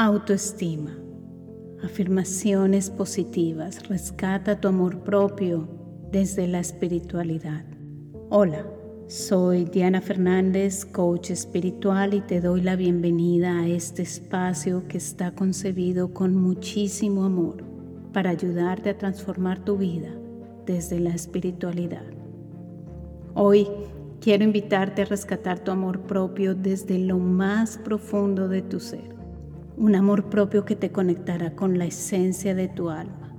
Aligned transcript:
Autoestima. 0.00 0.96
Afirmaciones 1.82 2.88
positivas. 2.88 3.86
Rescata 3.88 4.60
tu 4.60 4.68
amor 4.68 5.00
propio 5.00 5.68
desde 6.10 6.46
la 6.46 6.60
espiritualidad. 6.60 7.66
Hola, 8.30 8.64
soy 9.08 9.64
Diana 9.64 10.00
Fernández, 10.00 10.86
coach 10.86 11.32
espiritual 11.32 12.14
y 12.14 12.20
te 12.22 12.40
doy 12.40 12.62
la 12.62 12.76
bienvenida 12.76 13.58
a 13.58 13.66
este 13.66 14.02
espacio 14.02 14.88
que 14.88 14.96
está 14.96 15.32
concebido 15.32 16.14
con 16.14 16.34
muchísimo 16.34 17.24
amor 17.24 17.62
para 18.14 18.30
ayudarte 18.30 18.88
a 18.88 18.96
transformar 18.96 19.64
tu 19.64 19.76
vida 19.76 20.14
desde 20.64 20.98
la 20.98 21.10
espiritualidad. 21.10 22.06
Hoy 23.34 23.66
quiero 24.20 24.44
invitarte 24.44 25.02
a 25.02 25.06
rescatar 25.06 25.58
tu 25.58 25.72
amor 25.72 26.02
propio 26.02 26.54
desde 26.54 26.98
lo 27.00 27.18
más 27.18 27.76
profundo 27.76 28.48
de 28.48 28.62
tu 28.62 28.80
ser 28.80 29.17
un 29.78 29.94
amor 29.94 30.24
propio 30.24 30.64
que 30.64 30.74
te 30.74 30.90
conectará 30.90 31.54
con 31.54 31.78
la 31.78 31.84
esencia 31.84 32.52
de 32.52 32.66
tu 32.66 32.90
alma, 32.90 33.32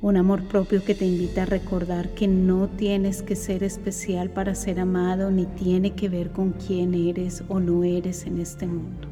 un 0.00 0.16
amor 0.16 0.48
propio 0.48 0.82
que 0.82 0.94
te 0.94 1.04
invita 1.04 1.42
a 1.42 1.46
recordar 1.46 2.08
que 2.14 2.26
no 2.26 2.70
tienes 2.70 3.22
que 3.22 3.36
ser 3.36 3.62
especial 3.62 4.30
para 4.30 4.54
ser 4.54 4.80
amado 4.80 5.30
ni 5.30 5.44
tiene 5.44 5.90
que 5.94 6.08
ver 6.08 6.32
con 6.32 6.52
quién 6.52 6.94
eres 6.94 7.44
o 7.50 7.60
no 7.60 7.84
eres 7.84 8.24
en 8.24 8.40
este 8.40 8.66
mundo, 8.66 9.08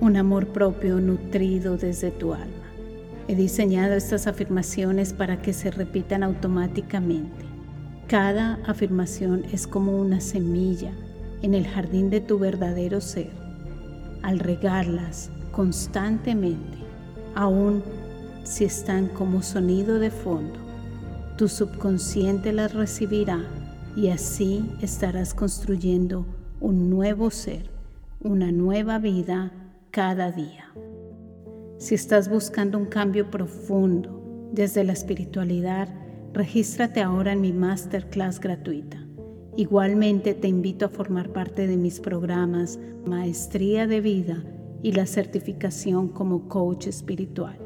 un 0.00 0.16
amor 0.16 0.52
propio 0.52 1.00
nutrido 1.00 1.76
desde 1.76 2.12
tu 2.12 2.32
alma. 2.32 2.70
He 3.26 3.34
diseñado 3.34 3.94
estas 3.94 4.28
afirmaciones 4.28 5.12
para 5.12 5.42
que 5.42 5.52
se 5.52 5.72
repitan 5.72 6.22
automáticamente. 6.22 7.44
Cada 8.06 8.60
afirmación 8.66 9.44
es 9.52 9.66
como 9.66 9.98
una 9.98 10.20
semilla 10.20 10.92
en 11.42 11.54
el 11.54 11.66
jardín 11.66 12.08
de 12.08 12.20
tu 12.20 12.38
verdadero 12.38 13.00
ser. 13.00 13.30
Al 14.22 14.38
regarlas, 14.38 15.32
constantemente, 15.52 16.78
aun 17.34 17.82
si 18.42 18.64
están 18.64 19.08
como 19.08 19.42
sonido 19.42 19.98
de 19.98 20.10
fondo. 20.10 20.58
Tu 21.36 21.48
subconsciente 21.48 22.52
las 22.52 22.74
recibirá 22.74 23.44
y 23.94 24.08
así 24.08 24.64
estarás 24.80 25.34
construyendo 25.34 26.26
un 26.60 26.90
nuevo 26.90 27.30
ser, 27.30 27.70
una 28.20 28.50
nueva 28.50 28.98
vida 28.98 29.52
cada 29.90 30.32
día. 30.32 30.72
Si 31.78 31.94
estás 31.94 32.28
buscando 32.28 32.78
un 32.78 32.86
cambio 32.86 33.30
profundo 33.30 34.48
desde 34.52 34.84
la 34.84 34.92
espiritualidad, 34.92 35.88
regístrate 36.32 37.00
ahora 37.00 37.32
en 37.32 37.40
mi 37.40 37.52
masterclass 37.52 38.40
gratuita. 38.40 38.98
Igualmente 39.56 40.34
te 40.34 40.48
invito 40.48 40.86
a 40.86 40.88
formar 40.88 41.30
parte 41.30 41.66
de 41.66 41.76
mis 41.76 42.00
programas 42.00 42.78
Maestría 43.04 43.86
de 43.86 44.00
Vida 44.00 44.42
y 44.82 44.92
la 44.92 45.06
certificación 45.06 46.08
como 46.08 46.48
coach 46.48 46.88
espiritual. 46.88 47.56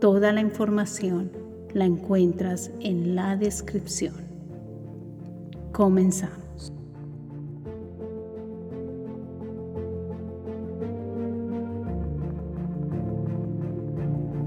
Toda 0.00 0.32
la 0.32 0.40
información 0.40 1.30
la 1.72 1.84
encuentras 1.84 2.70
en 2.80 3.14
la 3.14 3.36
descripción. 3.36 4.14
Comenzamos. 5.72 6.72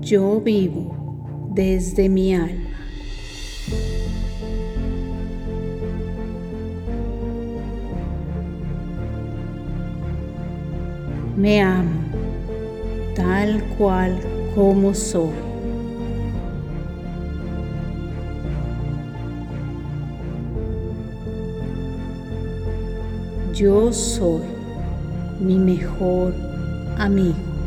Yo 0.01 0.41
vivo 0.41 1.51
desde 1.53 2.09
mi 2.09 2.33
alma. 2.33 2.68
Me 11.39 11.61
amo 11.61 12.01
tal 13.15 13.63
cual 13.77 14.19
como 14.53 14.93
soy. 14.93 15.31
Yo 23.53 23.93
soy 23.93 24.41
mi 25.39 25.57
mejor 25.57 26.33
amigo. 26.97 27.58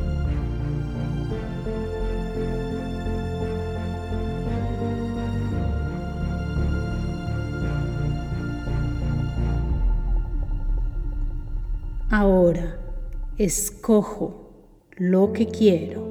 Escojo 13.45 14.53
lo 14.97 15.33
que 15.33 15.47
quiero. 15.47 16.07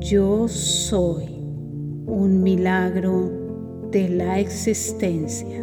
Yo 0.00 0.46
soy 0.46 1.26
un 2.06 2.42
milagro 2.42 3.30
de 3.90 4.08
la 4.08 4.38
existencia. 4.38 5.58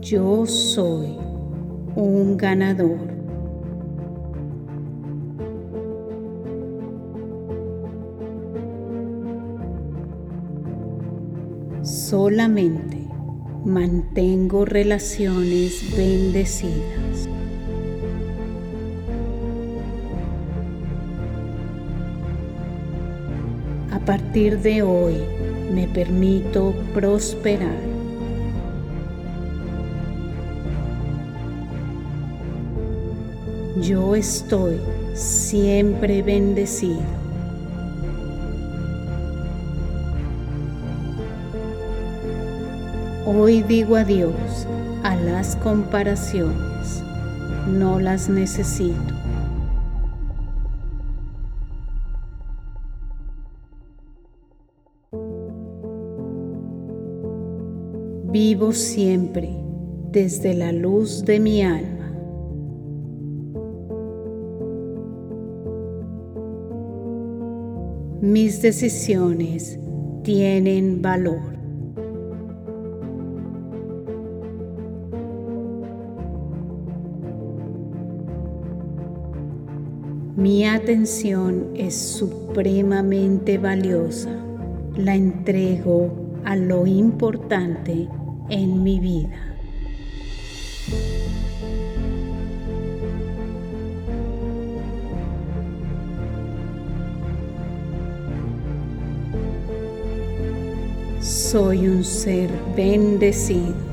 Yo 0.00 0.46
soy 0.46 1.16
un 1.96 2.36
ganador. 2.36 3.19
Solamente 12.10 12.98
mantengo 13.64 14.64
relaciones 14.64 15.96
bendecidas. 15.96 17.28
A 23.92 24.00
partir 24.00 24.58
de 24.58 24.82
hoy 24.82 25.14
me 25.72 25.86
permito 25.86 26.74
prosperar. 26.92 27.78
Yo 33.80 34.16
estoy 34.16 34.80
siempre 35.14 36.22
bendecido. 36.22 37.19
Hoy 43.32 43.62
digo 43.62 43.94
adiós 43.94 44.66
a 45.04 45.14
las 45.14 45.54
comparaciones, 45.54 47.00
no 47.68 48.00
las 48.00 48.28
necesito. 48.28 49.14
Vivo 58.32 58.72
siempre 58.72 59.48
desde 60.10 60.52
la 60.54 60.72
luz 60.72 61.24
de 61.24 61.38
mi 61.38 61.62
alma. 61.62 62.10
Mis 68.20 68.60
decisiones 68.60 69.78
tienen 70.24 71.00
valor. 71.00 71.49
Atención 80.90 81.70
es 81.76 81.94
supremamente 81.96 83.58
valiosa. 83.58 84.36
La 84.96 85.14
entrego 85.14 86.10
a 86.44 86.56
lo 86.56 86.84
importante 86.84 88.08
en 88.48 88.82
mi 88.82 88.98
vida. 88.98 89.56
Soy 101.20 101.86
un 101.86 102.02
ser 102.02 102.50
bendecido. 102.74 103.89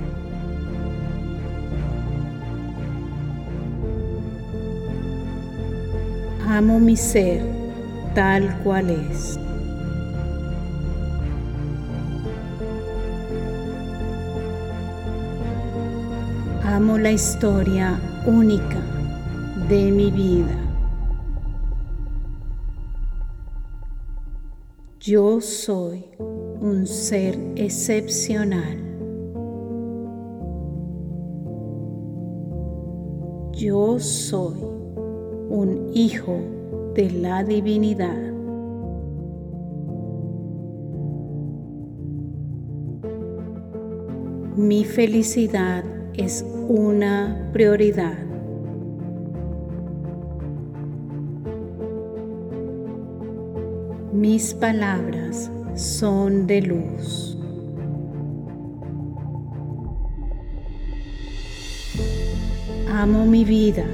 Amo 6.58 6.80
mi 6.80 6.96
ser 6.96 7.40
tal 8.16 8.64
cual 8.64 8.90
es. 8.90 9.40
Amo 16.64 16.98
la 16.98 17.12
historia 17.12 18.00
única 18.26 18.82
de 19.70 19.92
mi 19.92 20.10
vida. 20.10 20.58
Yo 25.00 25.40
soy 25.40 26.06
un 26.18 26.88
ser 26.88 27.38
excepcional. 27.56 28.80
Yo 33.54 34.00
soy 34.00 34.77
un 35.50 35.92
hijo 35.94 36.40
de 36.94 37.12
la 37.12 37.44
divinidad. 37.44 38.18
Mi 44.56 44.84
felicidad 44.84 45.84
es 46.16 46.44
una 46.68 47.50
prioridad. 47.54 48.18
Mis 54.12 54.54
palabras 54.56 55.52
son 55.76 56.48
de 56.48 56.62
luz. 56.62 57.38
Amo 62.90 63.26
mi 63.28 63.46
vida 63.46 63.86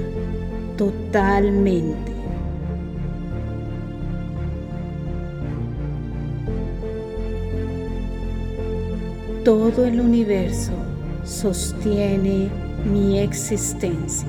totalmente. 0.76 2.12
Todo 9.44 9.84
el 9.84 10.00
universo 10.00 10.72
sostiene 11.24 12.48
mi 12.90 13.18
existencia. 13.18 14.28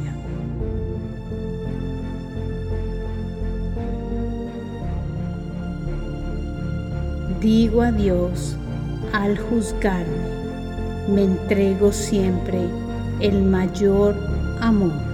Digo 7.40 7.82
a 7.82 7.92
Dios 7.92 8.58
al 9.14 9.38
juzgarme, 9.38 10.06
me 11.08 11.24
entrego 11.24 11.92
siempre 11.92 12.60
el 13.20 13.44
mayor 13.44 14.16
amor. 14.60 15.05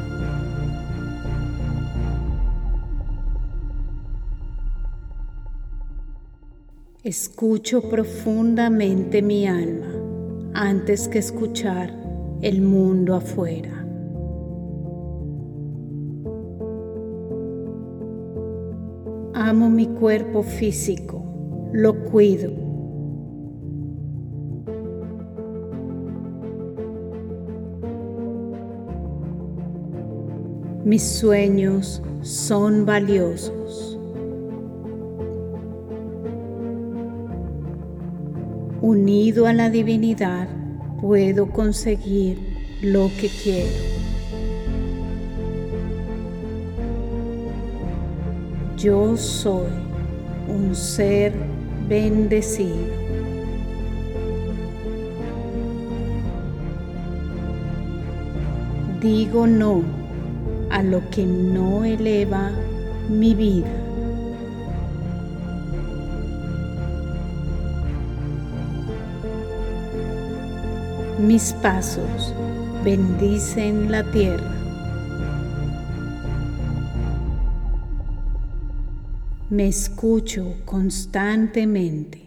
Escucho 7.11 7.81
profundamente 7.81 9.21
mi 9.21 9.45
alma 9.45 9.91
antes 10.53 11.09
que 11.09 11.19
escuchar 11.19 11.93
el 12.41 12.61
mundo 12.61 13.15
afuera. 13.15 13.85
Amo 19.33 19.69
mi 19.69 19.87
cuerpo 19.87 20.41
físico, 20.41 21.21
lo 21.73 22.01
cuido. 22.05 22.53
Mis 30.85 31.03
sueños 31.03 32.01
son 32.21 32.85
valiosos. 32.85 33.90
Unido 38.81 39.45
a 39.45 39.53
la 39.53 39.69
divinidad, 39.69 40.47
puedo 40.99 41.51
conseguir 41.51 42.39
lo 42.81 43.11
que 43.19 43.29
quiero. 43.29 43.69
Yo 48.77 49.15
soy 49.17 49.69
un 50.47 50.73
ser 50.73 51.31
bendecido. 51.87 52.73
Digo 58.99 59.45
no 59.45 59.83
a 60.71 60.81
lo 60.81 61.07
que 61.11 61.23
no 61.27 61.85
eleva 61.85 62.51
mi 63.07 63.35
vida. 63.35 63.80
Mis 71.21 71.53
pasos 71.53 72.33
bendicen 72.83 73.91
la 73.91 74.03
tierra. 74.11 74.55
Me 79.51 79.67
escucho 79.67 80.55
constantemente. 80.65 82.23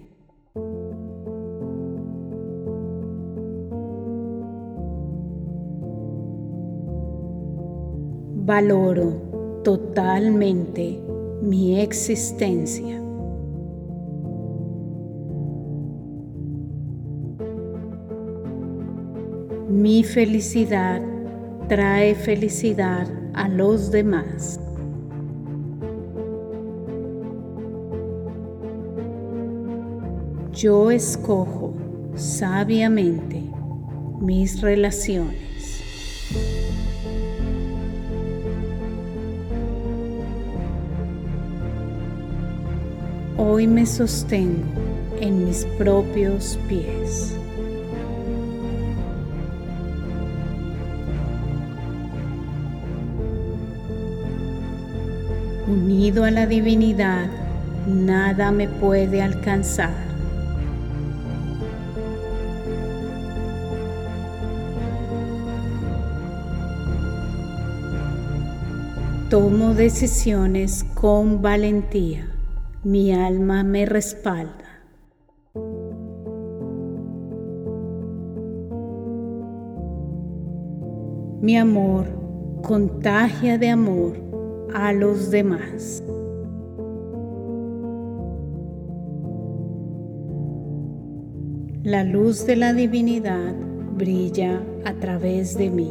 Valoro 8.47 9.61
totalmente 9.65 11.03
mi 11.43 11.81
existencia. 11.81 13.04
Mi 19.85 20.03
felicidad 20.03 21.03
trae 21.69 22.15
felicidad 22.15 23.07
a 23.35 23.51
los 23.51 23.91
demás. 23.91 24.59
Yo 30.55 30.91
escojo 30.91 31.75
sabiamente 32.15 33.43
mis 34.21 34.63
relaciones. 34.63 35.83
Hoy 43.37 43.67
me 43.67 43.85
sostengo 43.85 44.65
en 45.21 45.45
mis 45.45 45.67
propios 45.77 46.59
pies. 46.71 47.37
Unido 56.05 56.25
a 56.25 56.31
la 56.31 56.47
divinidad, 56.47 57.31
nada 57.87 58.53
me 58.53 58.69
puede 58.69 59.23
alcanzar. 59.23 59.95
Tomo 69.31 69.73
decisiones 69.73 70.85
con 70.93 71.41
valentía. 71.41 72.29
Mi 72.83 73.15
alma 73.15 73.65
me 73.65 73.87
respalda. 73.87 74.53
Mi 81.41 81.57
amor 81.57 82.61
contagia 82.61 83.57
de 83.57 83.71
amor 83.71 84.24
a 84.75 84.93
los 84.93 85.31
demás. 85.31 86.03
La 91.85 92.03
luz 92.03 92.45
de 92.45 92.57
la 92.57 92.73
divinidad 92.73 93.55
brilla 93.97 94.61
a 94.85 94.95
través 94.95 95.57
de 95.57 95.71
mí. 95.71 95.91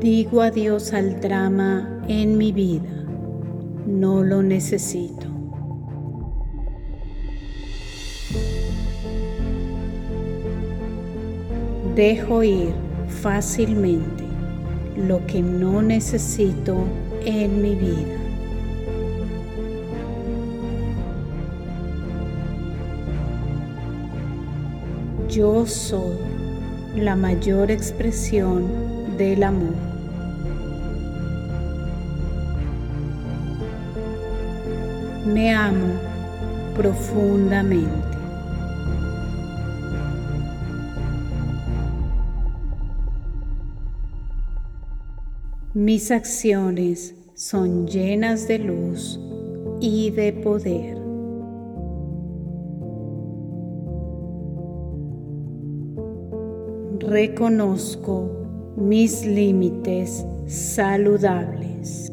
Digo 0.00 0.42
adiós 0.42 0.92
al 0.92 1.20
drama 1.20 2.02
en 2.06 2.38
mi 2.38 2.52
vida. 2.52 3.04
No 3.86 4.22
lo 4.22 4.42
necesito. 4.42 5.33
Dejo 11.94 12.42
ir 12.42 12.72
fácilmente 13.22 14.24
lo 14.96 15.24
que 15.26 15.40
no 15.40 15.80
necesito 15.80 16.76
en 17.24 17.62
mi 17.62 17.76
vida. 17.76 18.18
Yo 25.28 25.66
soy 25.66 26.16
la 26.96 27.14
mayor 27.14 27.70
expresión 27.70 28.66
del 29.16 29.44
amor. 29.44 29.74
Me 35.26 35.54
amo 35.54 35.94
profundamente. 36.76 38.13
Mis 45.76 46.12
acciones 46.12 47.16
son 47.34 47.88
llenas 47.88 48.46
de 48.46 48.60
luz 48.60 49.18
y 49.80 50.12
de 50.12 50.32
poder. 50.32 50.96
Reconozco 57.00 58.30
mis 58.76 59.26
límites 59.26 60.24
saludables. 60.46 62.08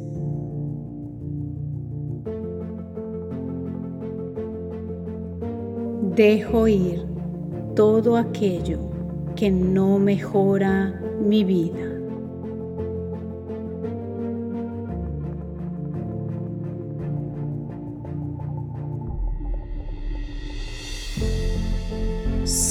Dejo 6.15 6.67
ir 6.67 7.05
todo 7.75 8.17
aquello 8.17 8.79
que 9.35 9.51
no 9.51 9.99
mejora 9.99 10.99
mi 11.23 11.43
vida. 11.43 11.90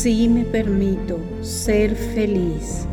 Si 0.02 0.30
me 0.30 0.44
permito 0.44 1.18
ser 1.42 1.94
feliz, 1.94 2.86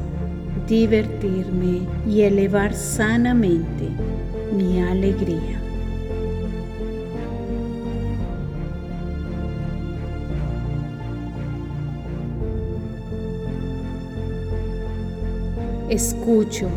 divertirme 0.68 1.88
y 2.06 2.24
elevar 2.24 2.74
sanamente 2.74 3.88
mi 4.52 4.82
alegría. 4.82 5.62
Escucho 15.88 16.68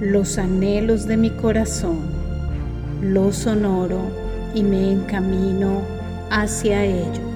los 0.00 0.38
anhelos 0.38 1.06
de 1.06 1.16
mi 1.16 1.30
corazón, 1.30 2.00
los 3.00 3.46
honoro 3.46 4.00
y 4.56 4.64
me 4.64 4.90
encamino 4.90 5.82
hacia 6.30 6.84
ellos. 6.84 7.27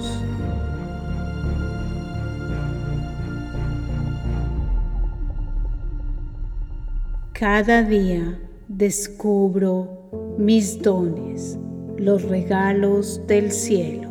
Cada 7.42 7.82
día 7.82 8.38
descubro 8.68 10.36
mis 10.38 10.80
dones, 10.80 11.58
los 11.96 12.22
regalos 12.22 13.20
del 13.26 13.50
cielo. 13.50 14.10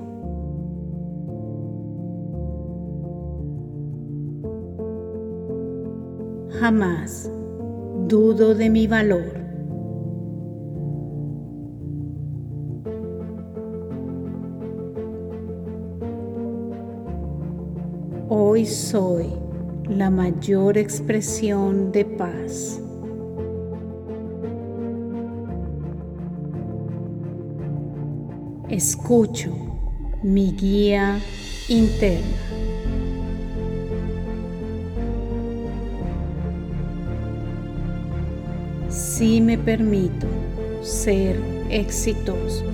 jamás 6.59 7.31
dudo 8.09 8.53
de 8.53 8.69
mi 8.69 8.85
valor. 8.85 9.39
Hoy 18.27 18.65
soy 18.65 19.27
la 19.87 20.09
mayor 20.09 20.77
expresión 20.77 21.93
de 21.93 22.03
paz. 22.03 22.81
Escucho 28.71 29.51
mi 30.23 30.53
guía 30.53 31.19
interna. 31.67 32.51
si 38.89 39.39
me 39.39 39.57
permito 39.57 40.25
ser 40.81 41.39
exitoso. 41.69 42.65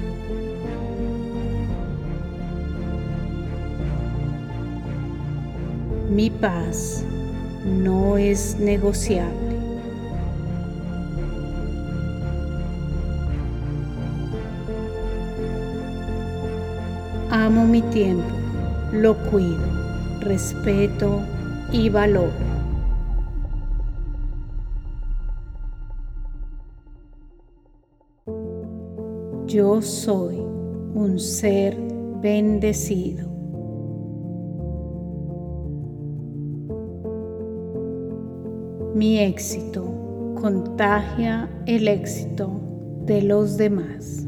Mi 6.10 6.30
paz 6.30 7.04
no 7.66 8.18
es 8.18 8.58
negociable. 8.60 9.47
Amo 17.30 17.66
mi 17.66 17.82
tiempo, 17.82 18.24
lo 18.94 19.14
cuido, 19.30 19.58
respeto 20.22 21.20
y 21.74 21.90
valoro. 21.90 22.32
Yo 29.46 29.82
soy 29.82 30.38
un 30.38 31.20
ser 31.20 31.78
bendecido. 32.22 33.28
Mi 38.96 39.20
éxito 39.20 40.34
contagia 40.40 41.50
el 41.66 41.90
éxito 41.90 42.62
de 43.06 43.22
los 43.22 43.58
demás. 43.58 44.27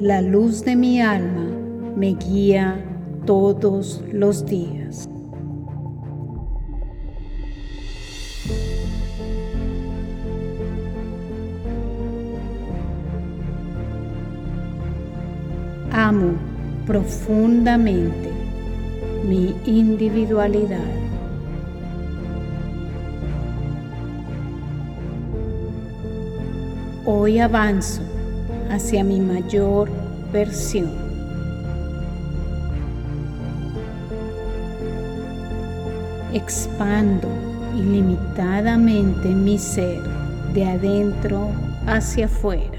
La 0.00 0.22
luz 0.22 0.64
de 0.64 0.76
mi 0.76 1.02
alma 1.02 1.44
me 1.94 2.14
guía 2.14 2.82
todos 3.26 4.02
los 4.10 4.46
días. 4.46 5.06
Amo 15.92 16.32
profundamente 16.86 18.30
mi 19.28 19.54
individualidad. 19.66 20.78
Hoy 27.04 27.38
avanzo 27.38 28.09
hacia 28.70 29.04
mi 29.04 29.20
mayor 29.20 29.90
versión. 30.32 31.10
expando 36.32 37.28
ilimitadamente 37.76 39.28
mi 39.28 39.58
ser 39.58 40.00
de 40.54 40.64
adentro 40.64 41.50
hacia 41.86 42.26
afuera. 42.26 42.78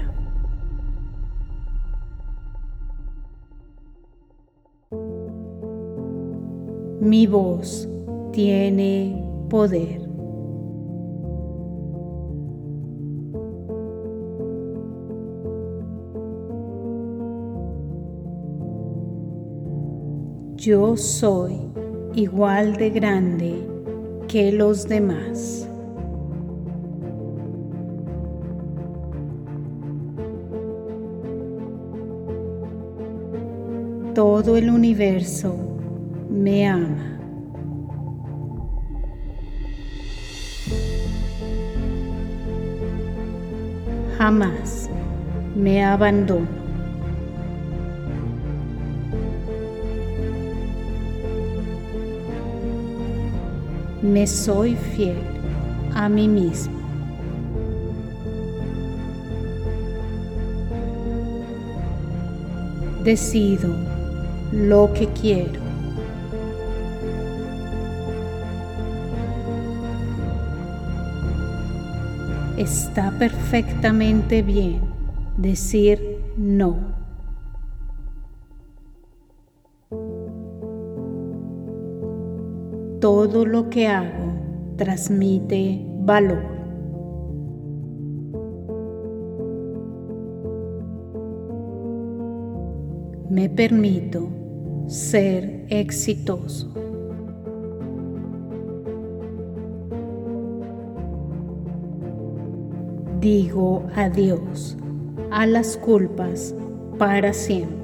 Mi 7.00 7.26
voz 7.26 7.88
tiene 8.32 9.22
poder. 9.50 10.01
Yo 20.64 20.96
soy 20.96 21.56
igual 22.14 22.76
de 22.76 22.90
grande 22.90 23.68
que 24.28 24.52
los 24.52 24.86
demás. 24.86 25.68
Todo 34.14 34.56
el 34.56 34.70
universo 34.70 35.56
me 36.30 36.68
ama. 36.68 37.18
Jamás 44.16 44.88
me 45.56 45.84
abandono. 45.84 46.61
Me 54.02 54.26
soy 54.26 54.74
fiel 54.74 55.16
a 55.94 56.08
mí 56.08 56.28
mismo. 56.28 56.80
Decido 63.04 63.68
lo 64.52 64.92
que 64.92 65.08
quiero. 65.08 65.60
Está 72.56 73.10
perfectamente 73.18 74.42
bien 74.42 74.80
decir 75.36 76.18
no. 76.36 76.91
Todo 83.32 83.46
lo 83.46 83.70
que 83.70 83.88
hago 83.88 84.34
transmite 84.76 85.82
valor. 86.00 86.44
Me 93.30 93.48
permito 93.48 94.28
ser 94.86 95.64
exitoso. 95.70 96.74
Digo 103.18 103.86
adiós 103.94 104.76
a 105.30 105.46
las 105.46 105.78
culpas 105.78 106.54
para 106.98 107.32
siempre. 107.32 107.81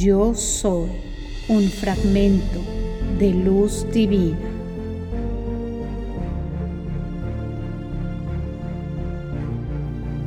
Yo 0.00 0.32
soy 0.32 0.90
un 1.48 1.64
fragmento 1.64 2.60
de 3.18 3.32
luz 3.32 3.84
divina. 3.92 4.38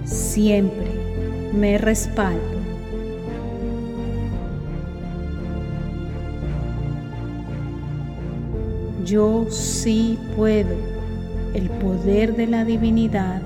Siempre 0.03 0.91
me 1.53 1.77
respaldo. 1.77 2.41
Yo 9.05 9.45
sí 9.49 10.19
puedo 10.35 10.75
el 11.53 11.69
poder 11.69 12.35
de 12.35 12.47
la 12.47 12.65
divinidad 12.65 13.41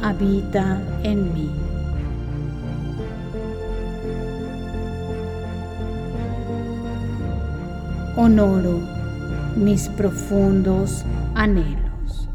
habita 0.00 0.80
en 1.02 1.34
mí. 1.34 1.63
Honoro 8.16 8.78
mis 9.56 9.88
profundos 9.88 11.04
anhelos. 11.34 12.28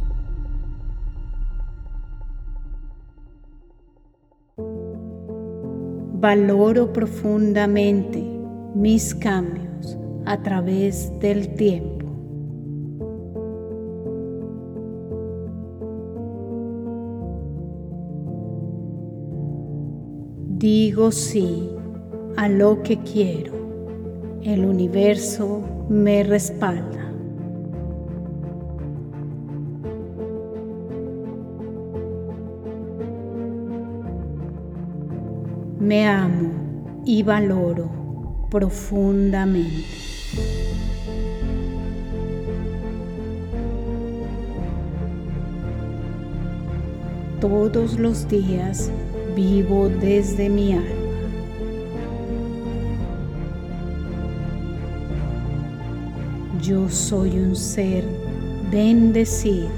Valoro 6.22 6.92
profundamente 6.92 8.22
mis 8.76 9.16
cambios 9.16 9.98
a 10.26 10.42
través 10.42 11.18
del 11.20 11.56
tiempo. 11.56 12.08
Digo 20.58 21.12
sí 21.14 21.70
a 22.36 22.50
lo 22.50 22.84
que 22.84 22.98
quiero. 22.98 23.59
El 24.50 24.66
universo 24.66 25.62
me 25.90 26.24
respalda. 26.24 27.12
Me 35.80 36.08
amo 36.08 36.50
y 37.06 37.22
valoro 37.22 37.92
profundamente. 38.50 39.86
Todos 47.40 48.00
los 48.00 48.28
días 48.28 48.90
vivo 49.36 49.90
desde 49.90 50.50
mi 50.50 50.74
alma. 50.74 50.99
Yo 56.70 56.88
soy 56.88 57.32
un 57.32 57.56
ser 57.56 58.04
bendecido. 58.72 59.72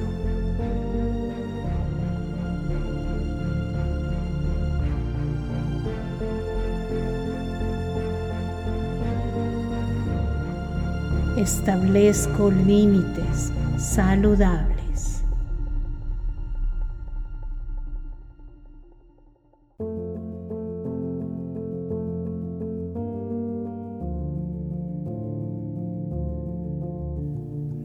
Establezco 11.37 12.51
límites 12.51 13.53
saludables. 13.77 14.70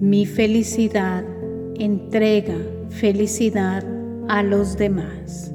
Mi 0.07 0.25
felicidad 0.25 1.25
entrega 1.81 2.57
felicidad 2.91 3.85
a 4.29 4.45
los 4.45 4.77
demás. 4.79 5.53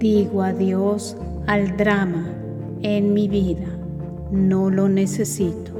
Digo 0.00 0.42
adiós 0.42 1.16
al 1.46 1.76
drama 1.76 2.26
en 2.82 3.14
mi 3.14 3.28
vida, 3.28 3.78
no 4.32 4.70
lo 4.70 4.88
necesito. 4.88 5.70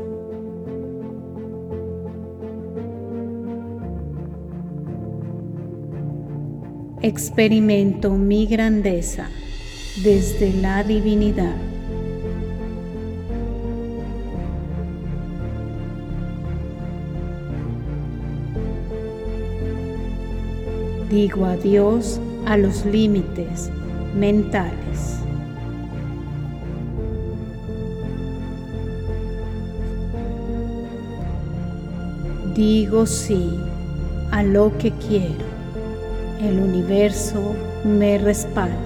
Experimento 7.03 8.13
mi 8.13 8.47
grandeza 8.47 9.29
desde 10.05 10.53
la 10.63 10.85
divinidad. 10.85 11.76
Digo 21.17 21.47
adiós 21.47 22.21
a 22.45 22.59
los 22.59 22.85
límites 22.85 23.71
mentales. 24.15 25.19
Digo 32.55 33.07
sí 33.07 33.59
a 34.31 34.43
lo 34.43 34.77
que 34.77 34.91
quiero. 35.09 35.47
El 36.43 36.59
universo 36.59 37.55
me 37.83 38.19
respalda. 38.19 38.77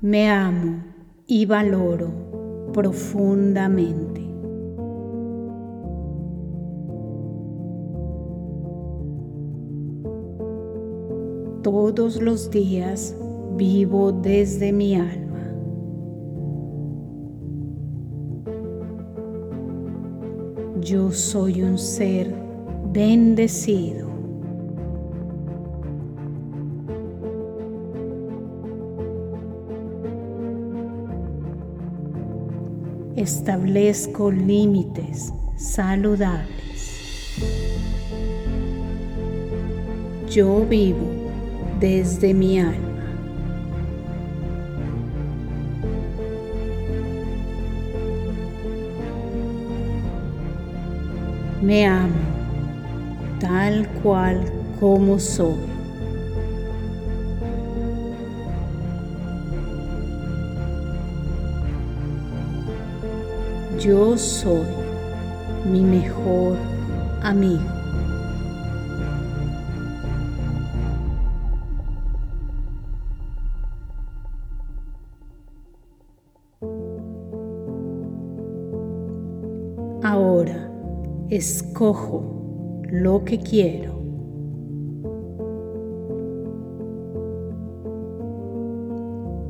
Me 0.00 0.30
amo 0.30 0.82
y 1.26 1.44
valoro 1.44 2.23
profundamente. 2.74 4.20
Todos 11.62 12.20
los 12.20 12.50
días 12.50 13.16
vivo 13.56 14.12
desde 14.12 14.72
mi 14.72 14.96
alma. 14.96 15.24
Yo 20.80 21.10
soy 21.12 21.62
un 21.62 21.78
ser 21.78 22.34
bendecido. 22.92 24.13
Establezco 33.24 34.30
límites 34.30 35.32
saludables. 35.56 37.32
Yo 40.30 40.66
vivo 40.66 41.30
desde 41.80 42.34
mi 42.34 42.60
alma. 42.60 42.82
Me 51.62 51.86
amo 51.86 52.12
tal 53.40 53.88
cual 54.02 54.44
como 54.78 55.18
soy. 55.18 55.73
Yo 63.84 64.16
soy 64.16 64.64
mi 65.70 65.82
mejor 65.82 66.56
amigo. 67.20 67.60
Ahora 80.02 80.70
escojo 81.28 82.80
lo 82.84 83.22
que 83.22 83.38
quiero. 83.38 84.00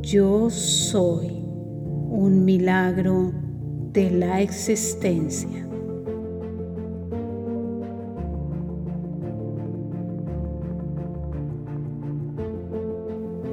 Yo 0.02 0.50
soy 0.50 1.28
un 2.10 2.44
milagro 2.44 3.43
de 3.94 4.10
la 4.10 4.40
existencia. 4.40 5.68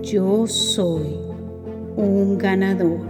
Yo 0.02 0.48
soy 0.48 1.16
un 1.96 2.40
ganador. 2.40 3.02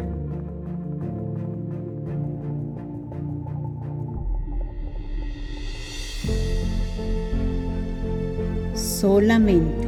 Solamente 8.74 9.88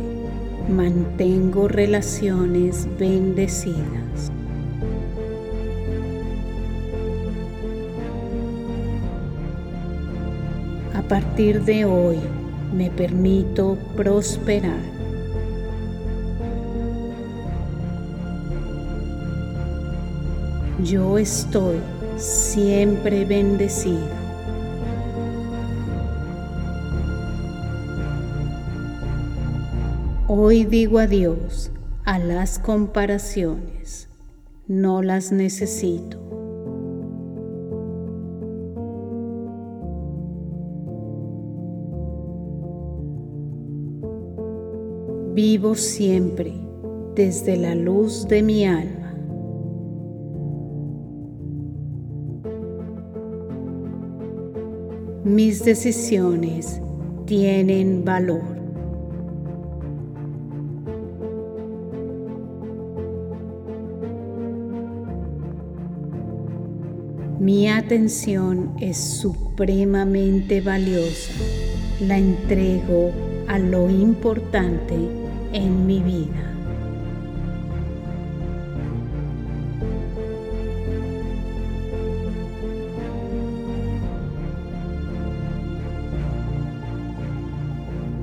mantengo 0.70 1.68
relaciones 1.68 2.88
bendecidas. 2.98 4.32
Partir 11.14 11.62
de 11.62 11.86
hoy 11.86 12.18
me 12.76 12.90
permito 12.90 13.78
prosperar. 13.96 14.80
Yo 20.84 21.20
estoy 21.20 21.78
siempre 22.18 23.26
bendecido. 23.26 24.00
Hoy 30.28 30.66
digo 30.66 30.98
adiós 30.98 31.70
a 32.06 32.18
las 32.18 32.58
comparaciones. 32.58 34.10
No 34.68 35.04
las 35.04 35.32
necesito. 35.32 36.23
Vivo 45.46 45.76
siempre 45.76 46.54
desde 47.16 47.58
la 47.58 47.76
luz 47.76 48.26
de 48.30 48.42
mi 48.42 48.66
alma. 48.66 49.14
Mis 55.26 55.66
decisiones 55.66 56.82
tienen 57.26 58.06
valor. 58.06 58.42
Mi 67.42 67.68
atención 67.68 68.74
es 68.80 68.96
supremamente 68.98 70.62
valiosa. 70.62 71.34
La 72.00 72.18
entrego 72.18 73.12
a 73.50 73.60
lo 73.60 73.90
importante 73.90 75.23
en 75.54 75.86
mi 75.86 76.00
vida. 76.02 76.54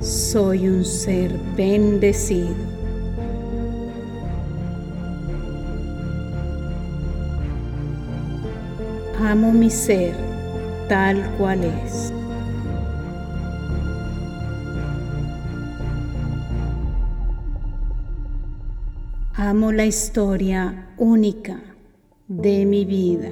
Soy 0.01 0.67
un 0.67 0.85
ser 0.85 1.31
bendecido. 1.55 2.55
Amo 9.19 9.51
mi 9.51 9.69
ser 9.69 10.13
tal 10.89 11.23
cual 11.37 11.63
es. 11.63 12.11
Amo 19.43 19.71
la 19.71 19.87
historia 19.87 20.93
única 20.99 21.59
de 22.27 22.63
mi 22.63 22.85
vida. 22.85 23.31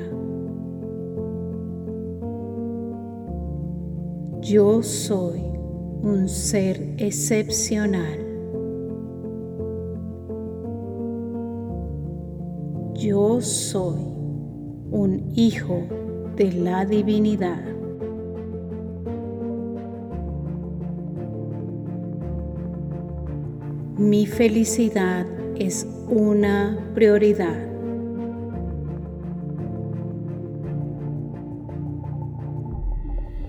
Yo 4.41 4.81
soy 4.81 5.39
un 6.01 6.27
ser 6.27 6.95
excepcional. 6.97 8.17
Yo 12.95 13.39
soy 13.39 14.01
un 14.89 15.31
hijo 15.35 15.83
de 16.35 16.53
la 16.53 16.85
divinidad. 16.85 17.63
Mi 23.99 24.25
felicidad 24.25 25.38
es 25.59 25.85
una 26.07 26.77
prioridad. 26.95 27.67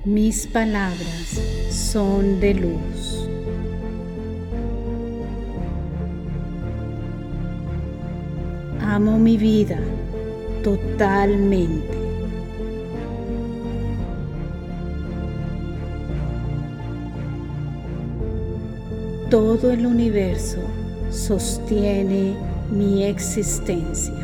Mis 0.04 0.46
palabras 0.48 1.40
son 1.70 2.40
de 2.40 2.54
luz. 2.54 3.28
Amo 8.80 9.16
mi 9.18 9.36
vida 9.36 9.78
totalmente. 10.64 11.96
Todo 19.30 19.70
el 19.70 19.86
universo 19.86 20.58
sostiene 21.10 22.36
mi 22.70 23.04
existencia. 23.04 24.14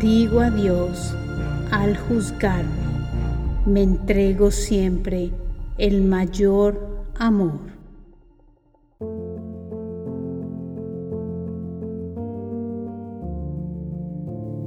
Digo 0.00 0.40
adiós 0.40 1.14
al 1.70 1.96
juzgarme, 1.96 2.68
me 3.64 3.82
entrego 3.82 4.50
siempre 4.50 5.30
el 5.78 6.02
mayor 6.02 7.06
amor. 7.18 7.60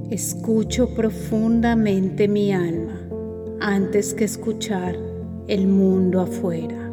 Escucho 0.09 0.95
profundamente 0.95 2.27
mi 2.27 2.53
alma 2.53 3.06
antes 3.67 4.13
que 4.13 4.23
escuchar 4.23 4.95
el 5.49 5.67
mundo 5.67 6.21
afuera. 6.21 6.89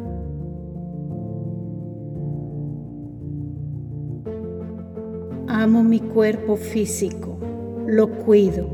Amo 5.47 5.83
mi 5.85 6.01
cuerpo 6.01 6.57
físico, 6.57 7.37
lo 7.87 8.09
cuido. 8.09 8.67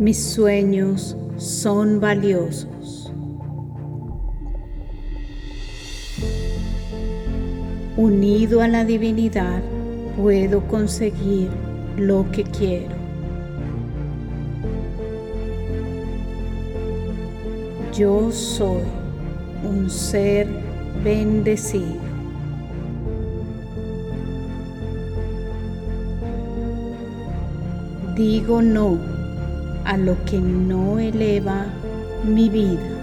Mis 0.00 0.24
sueños 0.24 1.18
son 1.36 2.00
valiosos. 2.00 3.05
Unido 7.96 8.60
a 8.60 8.68
la 8.68 8.84
divinidad, 8.84 9.62
puedo 10.18 10.60
conseguir 10.68 11.48
lo 11.96 12.30
que 12.30 12.44
quiero. 12.44 12.94
Yo 17.94 18.30
soy 18.30 18.82
un 19.66 19.88
ser 19.88 20.46
bendecido. 21.02 22.04
Digo 28.14 28.60
no 28.60 28.98
a 29.86 29.96
lo 29.96 30.22
que 30.26 30.38
no 30.38 30.98
eleva 30.98 31.64
mi 32.24 32.50
vida. 32.50 32.95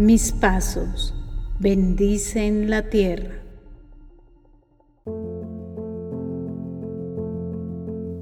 Mis 0.00 0.32
pasos 0.32 1.14
bendicen 1.58 2.70
la 2.70 2.88
tierra. 2.88 3.34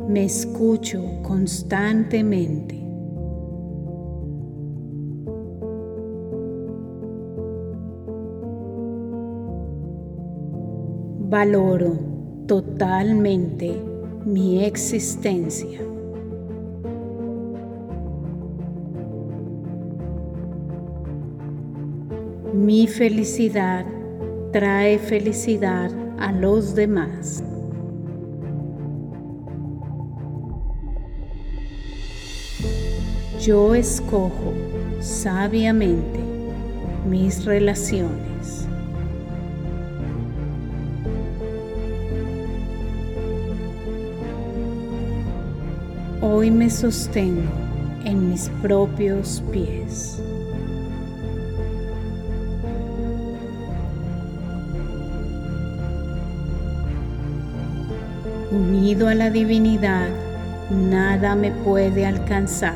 Me 0.08 0.24
escucho 0.24 1.00
constantemente. 1.22 2.82
Valoro 11.30 11.96
totalmente 12.48 13.80
mi 14.24 14.64
existencia. 14.64 15.87
Mi 22.68 22.86
felicidad 22.86 23.86
trae 24.52 24.98
felicidad 24.98 25.90
a 26.18 26.32
los 26.32 26.74
demás. 26.74 27.42
Yo 33.40 33.74
escojo 33.74 34.52
sabiamente 35.00 36.20
mis 37.08 37.46
relaciones. 37.46 38.68
Hoy 46.20 46.50
me 46.50 46.68
sostengo 46.68 47.50
en 48.04 48.28
mis 48.28 48.50
propios 48.60 49.42
pies. 49.50 50.22
Unido 58.58 59.06
a 59.06 59.14
la 59.14 59.30
divinidad, 59.30 60.08
nada 60.68 61.36
me 61.36 61.52
puede 61.52 62.04
alcanzar. 62.04 62.74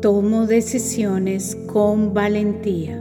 Tomo 0.00 0.46
decisiones 0.46 1.56
con 1.66 2.14
valentía. 2.14 2.96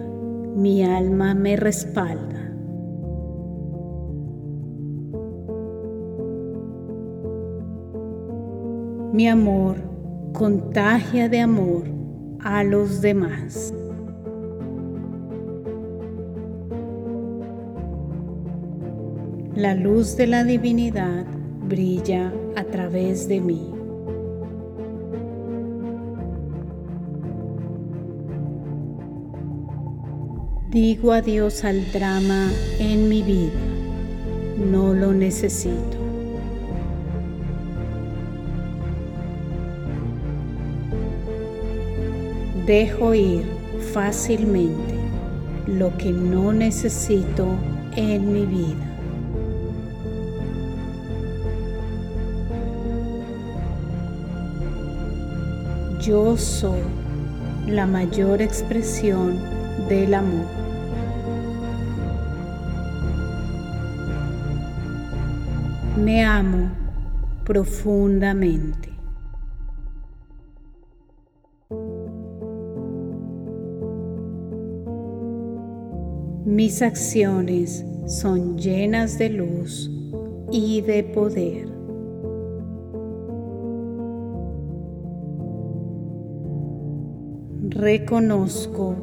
Mi 0.55 0.83
alma 0.83 1.35
me 1.35 1.55
respalda. 1.55 2.51
Mi 9.13 9.27
amor 9.27 9.77
contagia 10.33 11.29
de 11.29 11.41
amor 11.41 11.94
a 12.45 12.63
los 12.63 13.01
demás. 13.01 13.73
La 19.55 19.73
luz 19.73 20.15
de 20.15 20.27
la 20.27 20.43
divinidad 20.43 21.25
brilla 21.67 22.31
a 22.55 22.63
través 22.65 23.27
de 23.27 23.41
mí. 23.41 23.71
Digo 30.69 31.13
adiós 31.13 31.63
al 31.63 31.91
drama 31.91 32.51
en 32.79 33.09
mi 33.09 33.23
vida. 33.23 33.59
No 34.71 34.93
lo 34.93 35.13
necesito. 35.13 36.04
Dejo 42.65 43.13
ir 43.13 43.45
fácilmente 43.93 44.95
lo 45.67 45.95
que 45.97 46.11
no 46.11 46.51
necesito 46.51 47.45
en 47.95 48.33
mi 48.33 48.45
vida. 48.45 48.95
Yo 56.01 56.35
soy 56.37 56.81
la 57.67 57.85
mayor 57.85 58.41
expresión 58.41 59.39
del 59.87 60.15
amor. 60.15 60.47
Me 65.97 66.23
amo 66.23 66.69
profundamente. 67.43 68.94
Mis 76.65 76.81
acciones 76.81 77.85
son 78.07 78.57
llenas 78.57 79.19
de 79.19 79.29
luz 79.29 79.87
y 80.51 80.81
de 80.81 81.03
poder. 81.03 81.67
Reconozco 87.69 88.95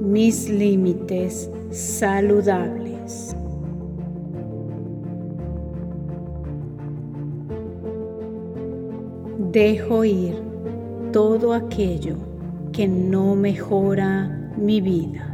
mis 0.00 0.48
límites 0.48 1.50
saludables. 1.72 3.34
dejo 9.50 10.04
ir 10.04 10.36
todo 11.12 11.52
aquello 11.52 12.14
que 12.70 12.86
no 12.86 13.34
mejora 13.34 14.52
mi 14.56 14.80
vida. 14.80 15.27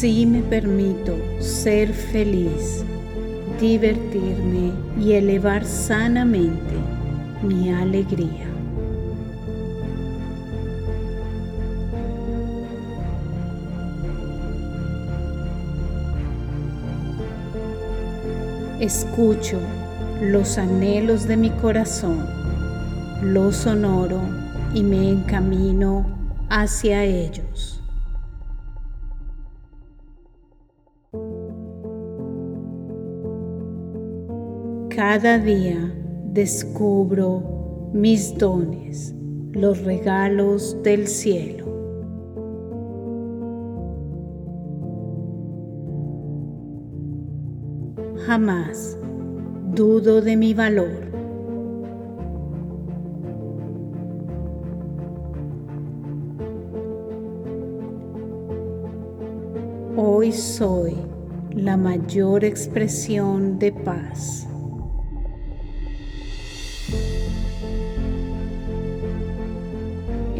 Si 0.00 0.26
me 0.26 0.42
permito 0.42 1.16
ser 1.40 1.92
feliz, 1.92 2.84
divertirme 3.60 4.70
y 4.96 5.14
elevar 5.14 5.64
sanamente 5.64 6.76
mi 7.42 7.72
alegría. 7.72 8.46
Escucho 18.78 19.58
los 20.22 20.58
anhelos 20.58 21.26
de 21.26 21.36
mi 21.36 21.50
corazón, 21.50 22.24
los 23.20 23.66
honoro 23.66 24.20
y 24.72 24.84
me 24.84 25.10
encamino 25.10 26.06
hacia 26.50 27.02
ellos. 27.02 27.77
Cada 34.98 35.38
día 35.38 35.94
descubro 36.24 37.92
mis 37.92 38.36
dones, 38.36 39.14
los 39.52 39.84
regalos 39.84 40.76
del 40.82 41.06
cielo. 41.06 41.66
jamás 48.26 48.98
dudo 49.72 50.20
de 50.20 50.36
mi 50.36 50.52
valor. 50.52 51.06
Hoy 59.96 60.32
soy 60.32 60.96
la 61.52 61.76
mayor 61.76 62.44
expresión 62.44 63.60
de 63.60 63.70
paz. 63.70 64.47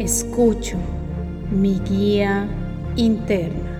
Escucho 0.09 0.75
mi 1.51 1.79
guía 1.81 2.47
interna. 2.95 3.75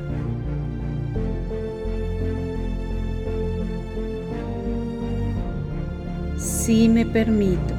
si 6.37 6.87
me 6.87 7.03
permito 7.03 7.73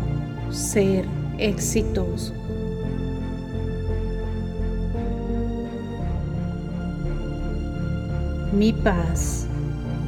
ser 0.51 1.05
exitoso. 1.39 2.35
Mi 8.53 8.73
paz 8.73 9.47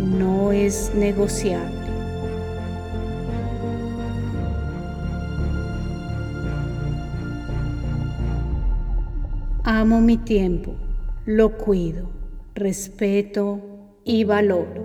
no 0.01 0.51
es 0.51 0.93
negociable. 0.97 1.82
Amo 9.83 10.01
mi 10.01 10.17
tiempo, 10.17 10.75
lo 11.27 11.59
cuido, 11.59 12.09
respeto 12.55 13.59
y 14.05 14.23
valoro. 14.23 14.81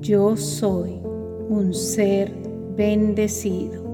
Yo 0.00 0.36
soy 0.36 1.00
un 1.48 1.72
ser 1.72 2.32
bendecido. 2.76 3.84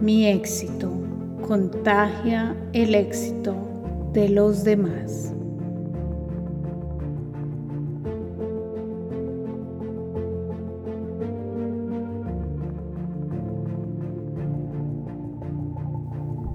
Mi 0.00 0.28
éxito 0.28 0.92
contagia 1.48 2.56
el 2.72 2.94
éxito 2.94 3.56
de 4.12 4.28
los 4.28 4.62
demás. 4.62 5.33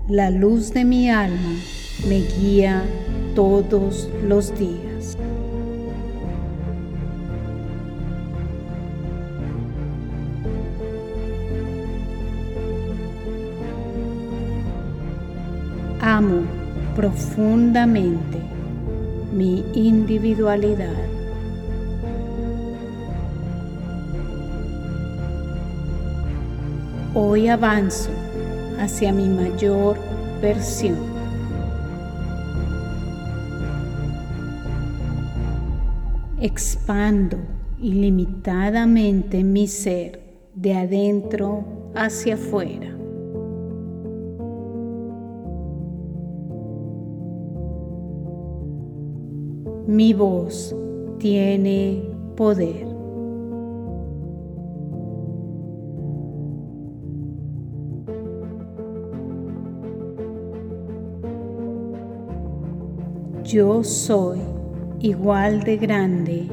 La 0.09 0.31
luz 0.31 0.73
de 0.73 0.85
mi 0.85 1.07
alma 1.11 1.53
me 2.07 2.21
guía 2.21 2.83
todos 3.35 4.09
los 4.27 4.57
días. 4.57 5.15
Amo 16.01 16.41
profundamente 16.95 18.41
mi 19.31 19.63
individualidad. 19.75 20.97
Hoy 27.13 27.47
avanzo 27.47 28.09
hacia 28.79 29.11
mi 29.11 29.27
mayor 29.27 29.97
versión. 30.41 30.97
Expando 36.41 37.37
ilimitadamente 37.81 39.43
mi 39.43 39.67
ser 39.67 40.21
de 40.55 40.73
adentro 40.73 41.63
hacia 41.93 42.35
afuera. 42.35 42.95
Mi 49.87 50.13
voz 50.13 50.75
tiene 51.17 52.03
poder. 52.37 52.88
Yo 63.51 63.83
soy 63.83 64.37
igual 64.99 65.63
de 65.63 65.77
grande 65.77 66.47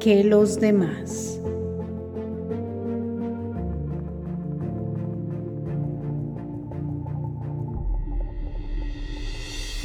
que 0.00 0.24
los 0.24 0.58
demás. 0.58 1.40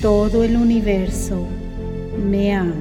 Todo 0.02 0.44
el 0.44 0.58
universo 0.58 1.46
me 2.28 2.56
ama. 2.56 2.74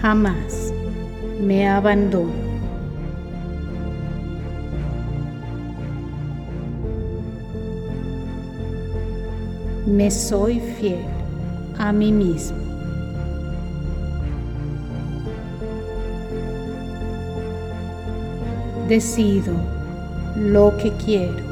Jamás 0.00 0.72
me 1.40 1.68
abandono. 1.68 2.45
Me 9.96 10.10
soy 10.10 10.60
fiel 10.60 11.06
a 11.78 11.90
mí 11.90 12.12
mismo. 12.12 12.58
Decido 18.88 19.54
lo 20.36 20.76
que 20.76 20.92
quiero. 21.02 21.46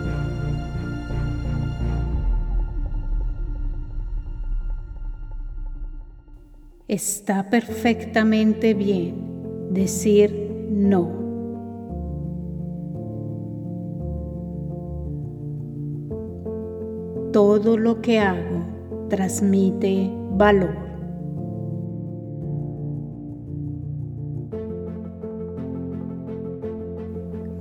Está 6.87 7.49
perfectamente 7.49 8.75
bien 8.75 9.73
decir 9.73 10.69
no. 10.69 11.24
Todo 17.65 17.79
lo 17.79 18.03
que 18.03 18.21
hago 18.21 18.61
transmite 19.09 20.11
valor. 20.33 20.77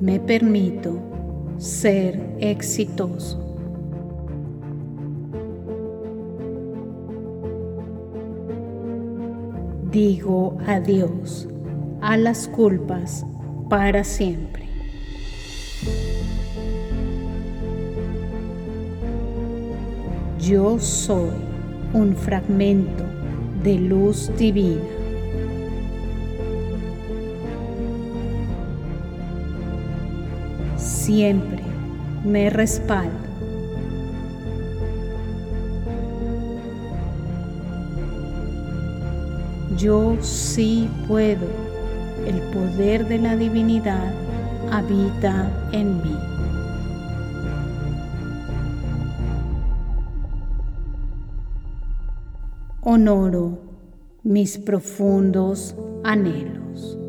Me 0.02 0.20
permito 0.20 1.00
ser 1.56 2.20
exitoso. 2.40 3.40
Digo 9.90 10.58
adiós 10.68 11.48
a 12.02 12.18
las 12.18 12.50
culpas 12.50 13.26
para 13.70 14.04
siempre. 14.04 14.63
Yo 20.46 20.78
soy 20.78 21.30
un 21.94 22.18
fragmento 22.18 23.06
de 23.64 23.76
luz 23.76 24.30
divina. 24.38 24.82
Siempre 30.76 31.64
me 32.26 32.50
respaldo. 32.50 33.14
Yo 39.78 40.18
sí 40.20 40.90
puedo. 41.08 41.48
El 42.28 42.42
poder 42.52 43.08
de 43.08 43.20
la 43.20 43.38
divinidad 43.38 44.12
habita 44.72 45.50
en 45.72 46.02
mí. 46.02 46.33
Honoro 52.86 53.60
mis 54.24 54.58
profundos 54.58 55.74
anhelos. 56.04 57.00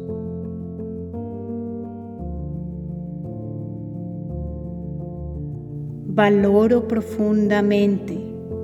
Valoro 6.06 6.86
profundamente 6.86 8.16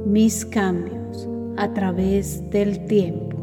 mis 0.07 0.46
cambios 0.46 1.29
a 1.57 1.75
través 1.75 2.49
del 2.51 2.87
tiempo. 2.87 3.37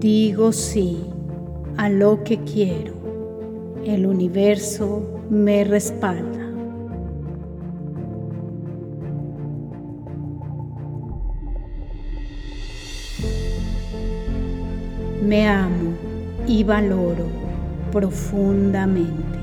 Digo 0.00 0.50
sí 0.52 1.04
a 1.76 1.90
lo 1.90 2.24
que 2.24 2.38
quiero 2.38 2.94
el 3.84 4.06
universo 4.06 5.19
me 5.30 5.62
respalda. 5.62 6.50
Me 15.22 15.46
amo 15.46 15.92
y 16.48 16.64
valoro 16.64 17.26
profundamente. 17.92 19.38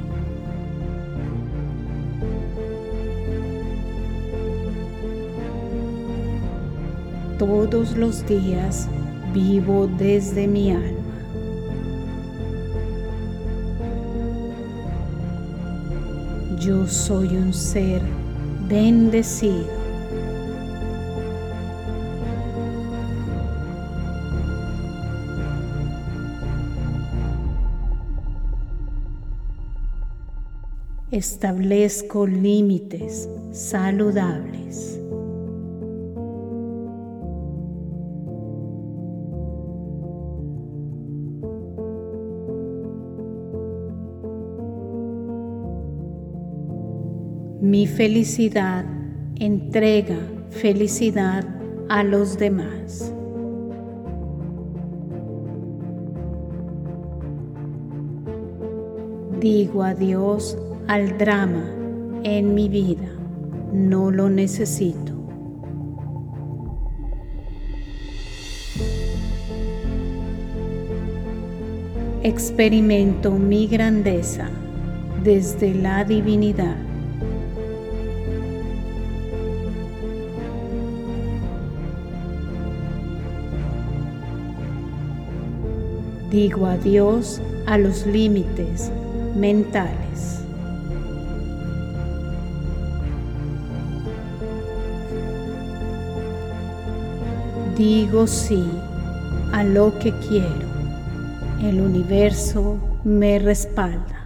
Todos 7.40 7.96
los 7.96 8.28
días 8.28 8.90
vivo 9.34 9.88
desde 9.98 10.48
mi 10.48 10.72
alma. 10.72 10.97
Yo 16.68 16.86
soy 16.86 17.30
un 17.30 17.53
ser 17.53 18.01
bendecido. 18.68 19.63
Establezco 31.09 32.28
límites 32.28 33.30
saludables. 33.53 34.97
Mi 47.70 47.86
felicidad 47.86 48.86
entrega 49.36 50.18
felicidad 50.51 51.43
a 51.89 52.01
los 52.01 52.38
demás. 52.38 53.13
Digo 59.41 59.84
adiós 59.84 60.57
al 60.88 61.18
drama 61.18 61.70
en 62.24 62.53
mi 62.53 62.70
vida, 62.70 63.11
no 63.74 64.11
lo 64.11 64.30
necesito. 64.30 65.11
Experimento 72.24 73.32
mi 73.32 73.68
grandeza 73.68 74.49
desde 75.22 75.74
la 75.76 76.05
divinidad. 76.05 76.87
Digo 86.30 86.65
adiós 86.65 87.41
a 87.67 87.78
los 87.78 88.05
límites 88.05 88.91
mentales. 89.34 90.43
Digo 97.78 98.28
sí 98.28 98.69
a 99.53 99.63
lo 99.63 99.97
que 99.99 100.11
quiero. 100.28 100.67
El 101.63 101.80
universo 101.80 102.78
me 103.05 103.39
respalda. 103.39 104.25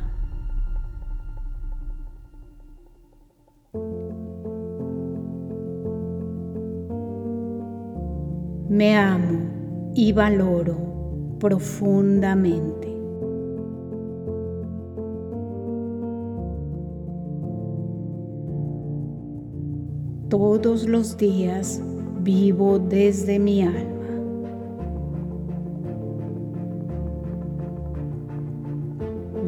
Me 8.70 8.98
amo 8.98 9.92
y 9.94 10.14
valoro 10.14 10.91
profundamente. 11.42 12.88
Todos 20.30 20.88
los 20.88 21.18
días 21.18 21.82
vivo 22.22 22.78
desde 22.78 23.40
mi 23.40 23.64
alma. 23.64 23.90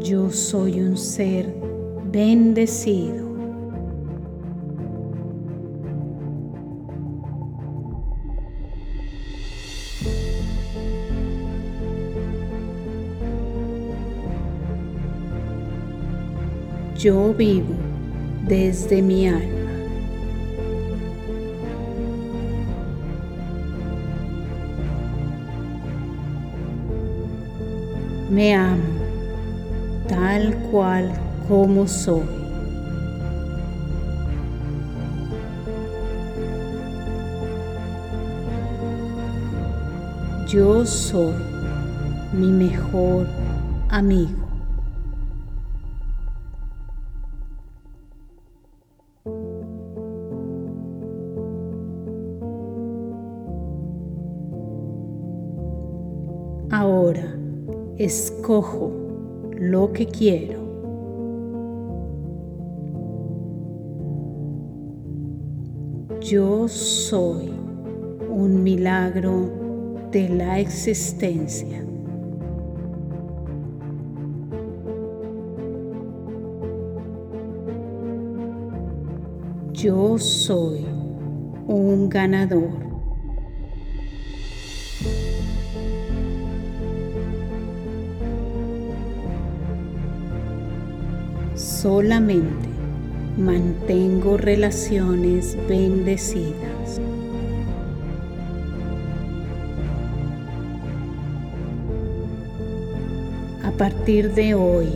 Yo 0.01 0.31
soy 0.31 0.81
un 0.81 0.97
ser 0.97 1.53
bendecido. 2.11 3.32
Yo 17.03 17.33
vivo 17.33 17.75
desde 18.47 19.01
mi 19.01 19.27
alma. 19.27 19.41
Me 28.29 28.55
amo 28.55 28.83
tal 30.07 30.55
cual 30.71 31.11
como 31.49 31.89
soy. 31.89 32.23
Yo 40.47 40.85
soy 40.85 41.33
mi 42.31 42.47
mejor 42.47 43.27
amigo. 43.89 44.52
Lo 58.61 59.91
que 59.91 60.05
quiero. 60.05 60.59
Yo 66.21 66.67
soy 66.67 67.51
un 68.29 68.61
milagro 68.61 69.49
de 70.11 70.29
la 70.29 70.59
existencia. 70.59 71.83
Yo 79.73 80.19
soy 80.19 80.85
un 81.67 82.07
ganador. 82.07 82.92
Solamente 91.83 92.69
mantengo 93.37 94.37
relaciones 94.37 95.57
bendecidas. 95.67 97.01
A 103.65 103.71
partir 103.71 104.31
de 104.33 104.55
hoy 104.55 104.87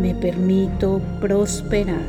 me 0.00 0.14
permito 0.14 1.00
prosperar. 1.20 2.06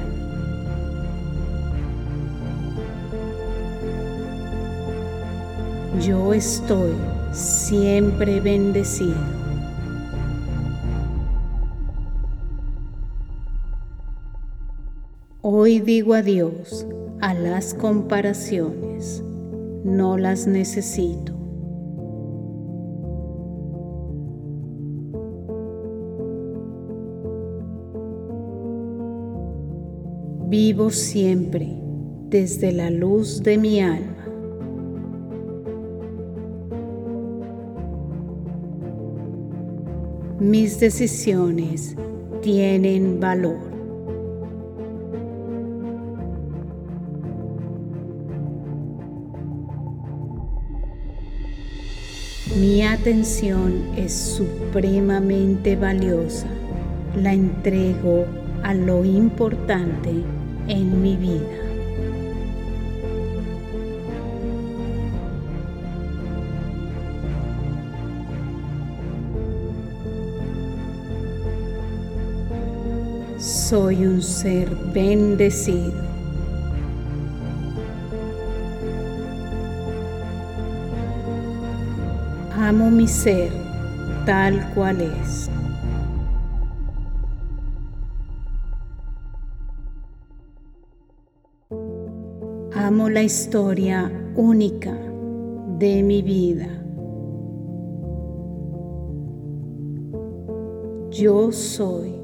Yo 5.99 6.35
estoy 6.35 6.93
siempre 7.31 8.39
bendecido. 8.41 9.38
Hoy 15.69 15.81
digo 15.81 16.15
adiós 16.15 16.87
a 17.21 17.35
las 17.35 17.75
comparaciones, 17.75 19.23
no 19.83 20.17
las 20.17 20.47
necesito. 20.47 21.31
Vivo 30.47 30.89
siempre 30.89 31.67
desde 32.31 32.71
la 32.71 32.89
luz 32.89 33.43
de 33.43 33.59
mi 33.59 33.79
alma. 33.79 34.25
Mis 40.39 40.79
decisiones 40.79 41.95
tienen 42.41 43.19
valor. 43.19 43.68
Mi 52.79 52.85
atención 52.85 53.91
es 53.97 54.13
supremamente 54.13 55.75
valiosa. 55.75 56.47
La 57.13 57.33
entrego 57.33 58.25
a 58.63 58.73
lo 58.73 59.03
importante 59.03 60.23
en 60.69 61.01
mi 61.01 61.17
vida. 61.17 61.43
Soy 73.37 74.05
un 74.05 74.21
ser 74.21 74.69
bendecido. 74.93 76.08
Amo 82.69 82.91
mi 82.91 83.07
ser 83.07 83.49
tal 84.27 84.53
cual 84.75 85.01
es. 85.01 85.49
Amo 92.75 93.09
la 93.09 93.23
historia 93.23 94.11
única 94.35 94.95
de 95.79 96.03
mi 96.03 96.21
vida. 96.21 96.67
Yo 101.09 101.51
soy 101.51 102.21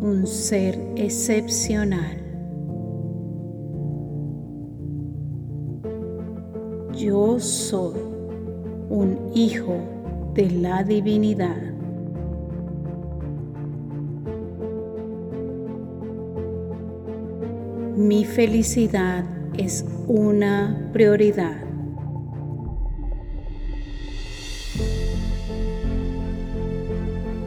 un 0.00 0.28
ser 0.28 0.78
excepcional. 0.94 2.22
Yo 6.92 7.40
soy 7.40 8.07
un 8.90 9.30
hijo 9.34 9.76
de 10.34 10.50
la 10.50 10.82
divinidad. 10.82 11.56
Mi 17.96 18.24
felicidad 18.24 19.24
es 19.56 19.84
una 20.06 20.88
prioridad. 20.92 21.56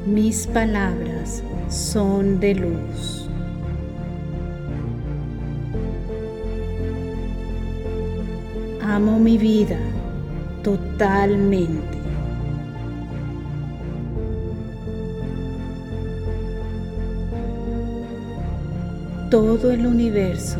Mis 0.06 0.46
palabras 0.48 1.42
son 1.70 2.40
de 2.40 2.56
luz. 2.56 3.30
Amo 8.82 9.18
mi 9.20 9.38
vida 9.38 9.80
totalmente. 11.02 11.98
Todo 19.32 19.72
el 19.72 19.88
universo 19.88 20.60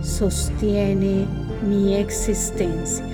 sostiene 0.00 1.26
mi 1.68 1.94
existencia. 1.94 3.04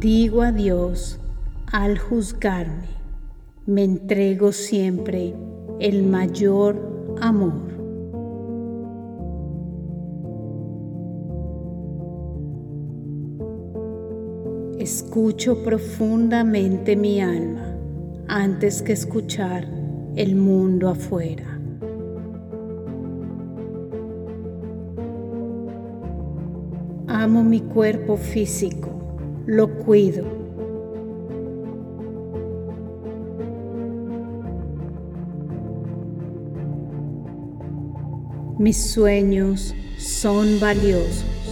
Digo 0.00 0.42
a 0.42 0.50
Dios 0.50 1.20
al 1.70 1.98
juzgarme, 1.98 2.88
me 3.66 3.84
entrego 3.84 4.50
siempre 4.50 5.36
el 5.78 6.02
mayor 6.02 7.16
amor. 7.20 7.65
Escucho 15.16 15.62
profundamente 15.62 16.94
mi 16.94 17.22
alma 17.22 17.74
antes 18.28 18.82
que 18.82 18.92
escuchar 18.92 19.66
el 20.14 20.36
mundo 20.36 20.90
afuera. 20.90 21.58
Amo 27.06 27.42
mi 27.42 27.62
cuerpo 27.62 28.18
físico, 28.18 28.90
lo 29.46 29.78
cuido. 29.78 30.26
Mis 38.58 38.76
sueños 38.76 39.74
son 39.96 40.60
valiosos. 40.60 41.45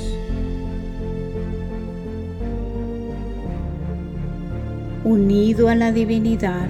Unido 5.04 5.68
a 5.68 5.74
la 5.74 5.92
divinidad, 5.92 6.66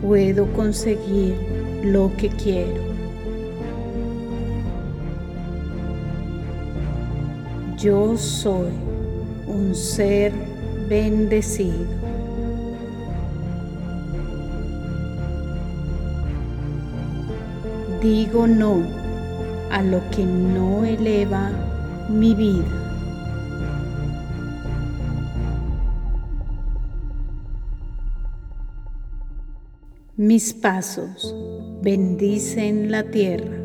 puedo 0.00 0.46
conseguir 0.52 1.34
lo 1.82 2.12
que 2.16 2.28
quiero. 2.28 2.80
Yo 7.76 8.16
soy 8.16 8.70
un 9.48 9.74
ser 9.74 10.32
bendecido. 10.88 11.86
Digo 18.00 18.46
no 18.46 18.76
a 19.72 19.82
lo 19.82 20.00
que 20.10 20.24
no 20.24 20.84
eleva 20.84 21.50
mi 22.08 22.36
vida. 22.36 22.91
Mis 30.24 30.54
pasos 30.54 31.34
bendicen 31.82 32.92
la 32.92 33.02
tierra. 33.02 33.58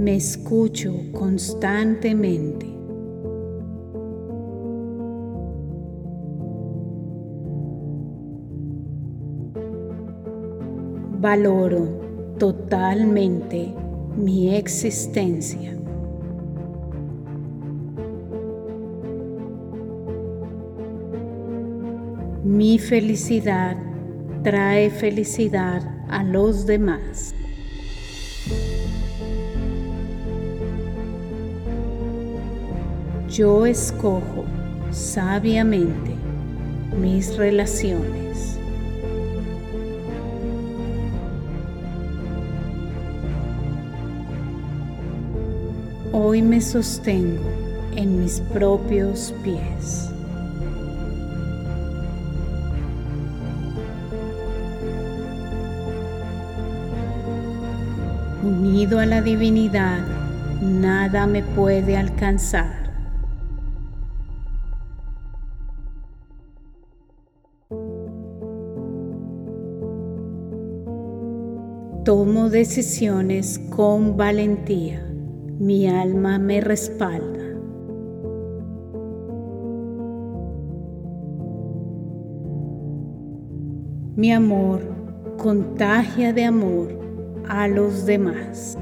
Me 0.00 0.16
escucho 0.16 0.92
constantemente. 1.12 2.66
Valoro 11.20 12.34
totalmente 12.36 13.72
mi 14.16 14.56
existencia. 14.56 15.79
Mi 22.60 22.78
felicidad 22.78 23.74
trae 24.44 24.90
felicidad 24.90 25.82
a 26.10 26.22
los 26.22 26.66
demás. 26.66 27.34
Yo 33.30 33.64
escojo 33.64 34.44
sabiamente 34.90 36.14
mis 37.00 37.34
relaciones. 37.38 38.58
Hoy 46.12 46.42
me 46.42 46.60
sostengo 46.60 47.40
en 47.96 48.20
mis 48.20 48.40
propios 48.52 49.32
pies. 49.42 50.10
Unido 58.50 58.98
a 58.98 59.06
la 59.06 59.22
divinidad, 59.22 60.00
nada 60.60 61.24
me 61.28 61.44
puede 61.44 61.96
alcanzar. 61.96 62.90
Tomo 72.04 72.50
decisiones 72.50 73.60
con 73.70 74.16
valentía. 74.16 75.00
Mi 75.60 75.86
alma 75.86 76.40
me 76.40 76.60
respalda. 76.60 77.44
Mi 84.16 84.32
amor 84.32 84.80
contagia 85.36 86.32
de 86.32 86.44
amor 86.46 86.99
a 87.50 87.66
los 87.66 88.06
demás. 88.06 88.78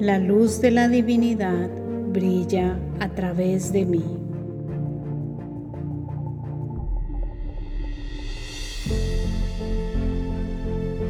La 0.00 0.18
luz 0.18 0.60
de 0.60 0.72
la 0.72 0.88
divinidad 0.88 1.70
brilla 2.12 2.76
a 2.98 3.08
través 3.10 3.72
de 3.72 3.86
mí. 3.86 4.04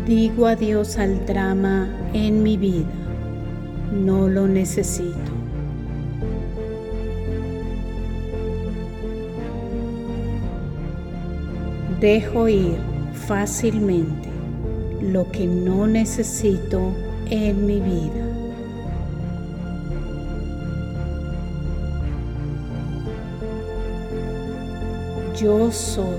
Digo 0.06 0.46
adiós 0.46 0.98
al 0.98 1.24
drama 1.24 1.88
en 2.12 2.42
mi 2.42 2.58
vida. 2.58 2.92
No 3.90 4.28
lo 4.28 4.46
necesito. 4.46 5.39
Dejo 12.00 12.48
ir 12.48 12.78
fácilmente 13.26 14.30
lo 15.02 15.30
que 15.30 15.46
no 15.46 15.86
necesito 15.86 16.94
en 17.28 17.66
mi 17.66 17.78
vida. 17.78 18.26
Yo 25.38 25.70
soy 25.70 26.16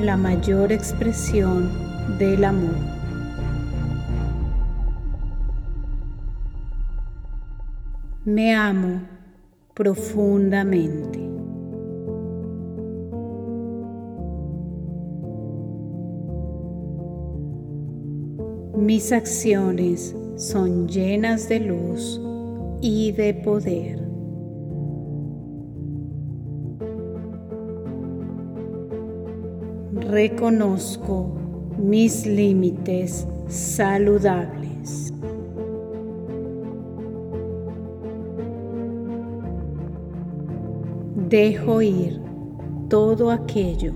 la 0.00 0.16
mayor 0.16 0.72
expresión 0.72 1.70
del 2.18 2.44
amor. 2.44 2.74
Me 8.24 8.54
amo 8.54 9.02
profundamente. 9.74 11.25
Mis 18.86 19.10
acciones 19.10 20.14
son 20.36 20.86
llenas 20.86 21.48
de 21.48 21.58
luz 21.58 22.20
y 22.80 23.10
de 23.10 23.34
poder. 23.34 24.06
reconozco 30.08 31.34
mis 31.76 32.26
límites 32.26 33.26
saludables. 33.48 35.12
Dejo 41.28 41.82
ir 41.82 42.20
todo 42.88 43.32
aquello 43.32 43.94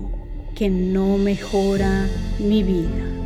que 0.53 0.69
no 0.69 1.17
mejora 1.17 2.09
mi 2.39 2.61
vida. 2.61 3.20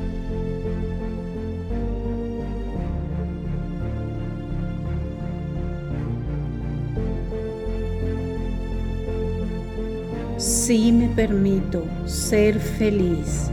Si 10.65 10.91
me 10.91 11.07
permito 11.09 11.83
ser 12.07 12.59
feliz, 12.59 13.51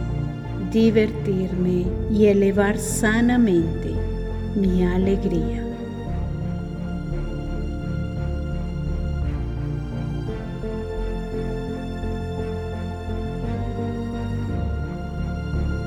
divertirme 0.71 1.85
y 2.11 2.25
elevar 2.25 2.79
sanamente 2.79 3.93
mi 4.57 4.83
alegría. 4.83 5.63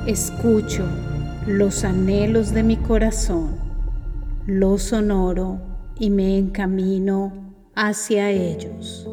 Escucho 0.06 0.86
los 1.48 1.84
anhelos 1.84 2.54
de 2.54 2.62
mi 2.62 2.78
corazón, 2.78 3.56
los 4.46 4.94
honoro 4.94 5.58
y 5.98 6.12
me 6.12 6.38
encamino 6.38 7.34
hacia 7.74 8.30
ellos. 8.30 9.05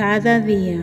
Cada 0.00 0.40
día 0.40 0.82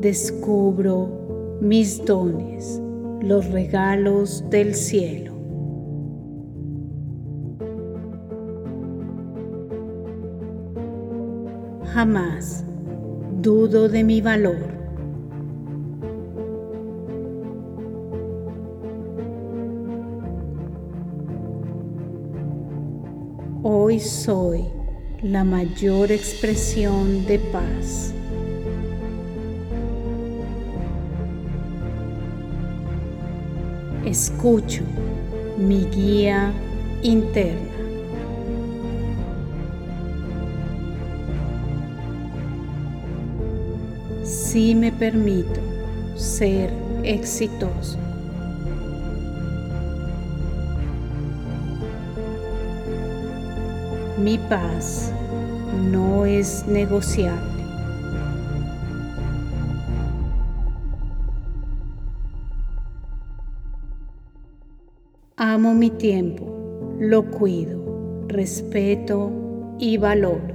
descubro 0.00 1.58
mis 1.60 2.04
dones, 2.04 2.82
los 3.20 3.48
regalos 3.52 4.42
del 4.50 4.74
cielo. 4.74 5.34
Jamás 11.94 12.64
dudo 13.40 13.88
de 13.88 14.02
mi 14.02 14.20
valor. 14.20 14.66
Hoy 23.62 24.00
soy 24.00 24.64
la 25.22 25.44
mayor 25.44 26.10
expresión 26.10 27.24
de 27.26 27.38
paz. 27.38 28.15
Escucho 34.06 34.84
mi 35.58 35.84
guía 35.86 36.52
interna. 37.02 37.72
Si 44.22 44.76
me 44.76 44.92
permito 44.92 45.60
ser 46.14 46.70
exitoso. 47.02 47.98
Mi 54.22 54.38
paz 54.38 55.10
no 55.90 56.24
es 56.24 56.64
negociable. 56.68 57.55
Mi 65.76 65.90
tiempo, 65.90 66.46
lo 66.98 67.30
cuido, 67.30 68.24
respeto 68.28 69.30
y 69.78 69.98
valoro. 69.98 70.54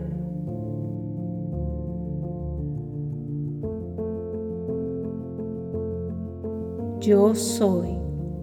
Yo 7.02 7.36
soy 7.36 7.90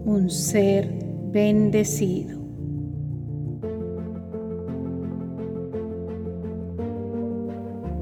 un 0.05 0.29
ser 0.29 0.89
bendecido. 1.33 2.39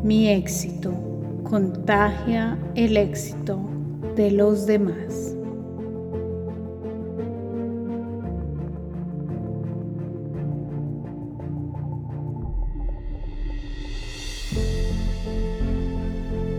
Mi 0.03 0.29
éxito 0.29 0.91
contagia 1.43 2.59
el 2.75 2.95
éxito 2.95 3.57
de 4.15 4.29
los 4.29 4.67
demás. 4.67 5.26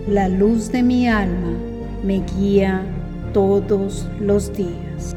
La 0.08 0.26
luz 0.26 0.72
de 0.72 0.82
mi 0.82 1.06
alma 1.06 1.52
me 2.02 2.20
guía 2.20 2.80
todos 3.34 4.08
los 4.18 4.50
días. 4.56 5.14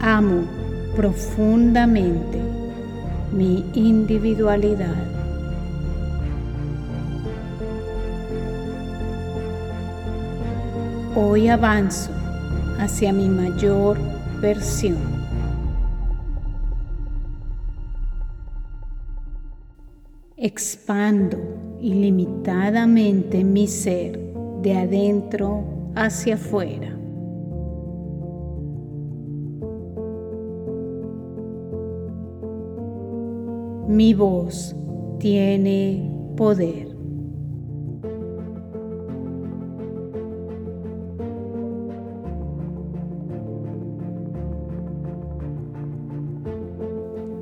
Amo 0.00 0.42
profundamente 0.96 2.40
mi 3.32 3.64
individualidad. 3.74 5.06
Hoy 11.14 11.46
avanzo 11.46 12.19
hacia 12.80 13.12
mi 13.12 13.28
mayor 13.28 13.98
versión. 14.40 14.96
Expando 20.38 21.36
ilimitadamente 21.78 23.44
mi 23.44 23.66
ser 23.66 24.18
de 24.62 24.78
adentro 24.78 25.62
hacia 25.94 26.36
afuera. 26.36 26.96
Mi 33.88 34.14
voz 34.14 34.74
tiene 35.18 36.10
poder. 36.34 36.89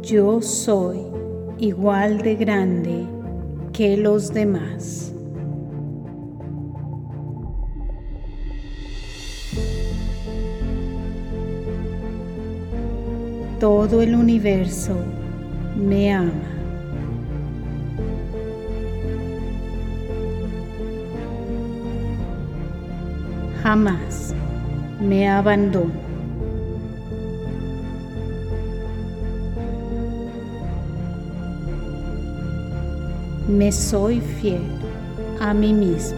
Yo 0.09 0.41
soy 0.41 1.03
igual 1.59 2.17
de 2.23 2.35
grande 2.35 3.07
que 3.75 3.95
los 3.99 4.33
demás. 4.33 5.13
Todo 13.61 14.01
el 14.01 14.15
universo 14.15 14.97
me 15.77 16.15
ama. 16.15 16.33
Jamás 23.63 24.35
me 25.03 25.29
abandono. 25.29 26.08
Me 33.59 33.73
soy 33.73 34.21
fiel 34.21 34.63
a 35.41 35.53
mí 35.53 35.75
mismo. 35.75 36.17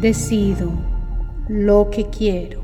Decido 0.00 0.70
lo 1.48 1.90
que 1.90 2.04
quiero. 2.10 2.60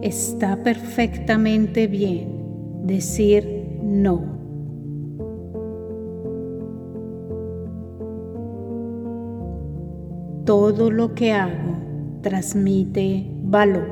Está 0.00 0.62
perfectamente 0.62 1.88
bien 1.88 2.86
decir 2.86 3.44
no. 3.82 4.37
Todo 10.48 10.90
lo 10.90 11.14
que 11.14 11.34
hago 11.34 11.76
transmite 12.22 13.30
valor. 13.42 13.90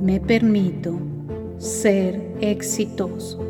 Me 0.00 0.20
permito 0.20 0.96
ser 1.58 2.36
exitoso. 2.40 3.40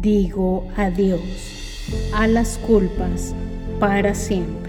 Digo 0.00 0.64
adiós 0.78 1.90
a 2.14 2.26
las 2.26 2.56
culpas 2.56 3.34
para 3.78 4.14
siempre. 4.14 4.63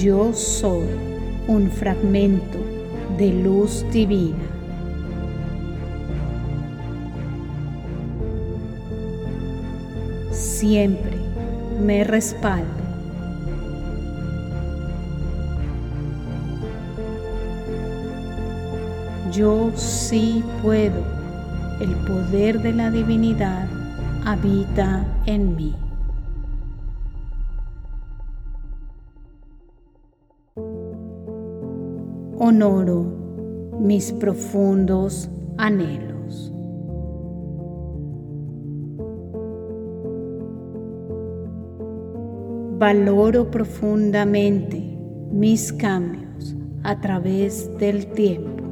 Yo 0.00 0.32
soy 0.32 0.86
un 1.48 1.70
fragmento 1.72 2.58
de 3.16 3.32
luz 3.32 3.84
divina. 3.90 4.36
Siempre 10.30 11.16
me 11.84 12.04
respaldo. 12.04 12.68
Yo 19.32 19.72
sí 19.74 20.44
puedo. 20.62 21.02
El 21.80 21.90
poder 22.06 22.60
de 22.60 22.72
la 22.72 22.90
divinidad 22.90 23.66
habita 24.24 25.04
en 25.26 25.56
mí. 25.56 25.74
Honoro 32.38 33.04
mis 33.80 34.12
profundos 34.12 35.28
anhelos. 35.56 36.52
Valoro 42.78 43.50
profundamente 43.50 44.80
mis 45.32 45.72
cambios 45.72 46.54
a 46.84 47.00
través 47.00 47.76
del 47.78 48.06
tiempo. 48.12 48.62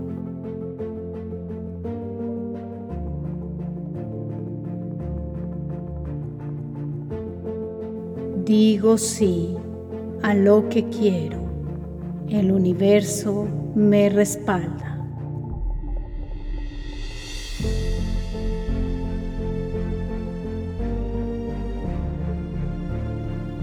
Digo 8.45 8.97
sí 8.97 9.57
a 10.23 10.35
lo 10.35 10.69
que 10.69 10.89
quiero. 10.89 11.46
El 12.29 12.51
universo 12.51 13.47
me 13.77 14.09
respalda. 14.09 14.99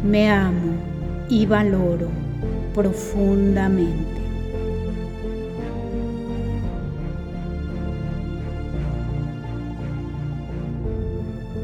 Me 0.01 0.30
amo 0.30 0.76
y 1.30 1.45
valoro 1.45 2.07
profundamente. 2.74 4.22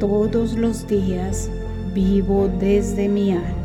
Todos 0.01 0.57
los 0.57 0.85
días 0.85 1.49
vivo 1.93 2.49
desde 2.59 3.07
mi 3.07 3.31
alma. 3.31 3.58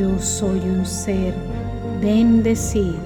Yo 0.00 0.18
soy 0.18 0.60
un 0.60 0.86
ser 0.86 1.34
bendecido. 2.00 2.96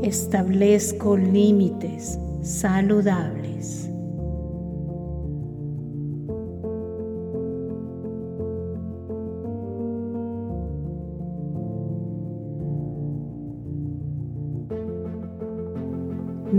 Establezco 0.00 1.16
límites 1.16 2.20
saludables. 2.42 3.87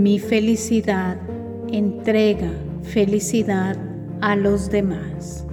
Mi 0.00 0.18
felicidad 0.18 1.18
entrega 1.70 2.50
felicidad 2.84 3.76
a 4.22 4.34
los 4.34 4.70
demás. 4.70 5.44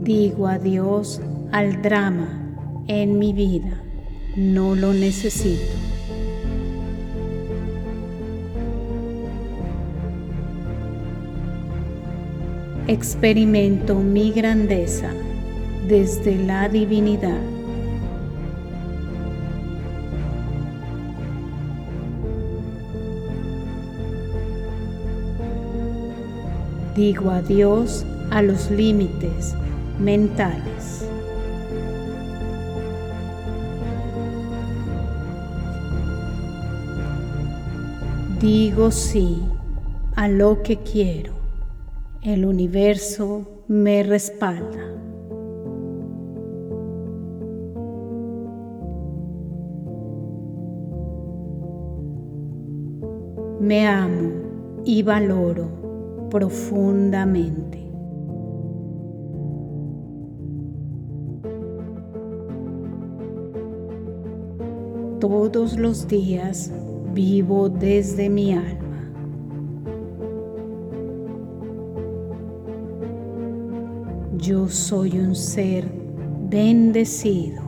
Digo 0.00 0.46
adiós 0.48 1.20
al 1.50 1.82
drama 1.82 2.56
en 2.88 3.18
mi 3.18 3.34
vida. 3.34 3.82
No 4.34 4.76
lo 4.76 4.94
necesito. 4.94 5.76
Experimento 12.86 13.96
mi 13.96 14.32
grandeza 14.32 15.12
desde 15.86 16.42
la 16.42 16.70
divinidad. 16.70 17.51
Digo 26.94 27.30
adiós 27.30 28.04
a 28.30 28.42
los 28.42 28.70
límites 28.70 29.54
mentales. 29.98 31.08
Digo 38.38 38.90
sí 38.90 39.42
a 40.16 40.28
lo 40.28 40.62
que 40.62 40.76
quiero. 40.78 41.32
El 42.20 42.44
universo 42.44 43.64
me 43.68 44.02
respalda. 44.02 44.86
Me 53.60 53.86
amo 53.86 54.30
y 54.84 55.02
valoro 55.02 55.81
profundamente. 56.32 57.78
Todos 65.20 65.78
los 65.78 66.08
días 66.08 66.72
vivo 67.12 67.68
desde 67.68 68.30
mi 68.30 68.54
alma. 68.54 69.12
Yo 74.38 74.68
soy 74.68 75.18
un 75.18 75.34
ser 75.36 75.84
bendecido. 76.48 77.61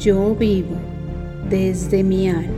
Yo 0.00 0.34
vivo 0.34 0.76
desde 1.50 2.02
mi 2.02 2.26
alma. 2.30 2.48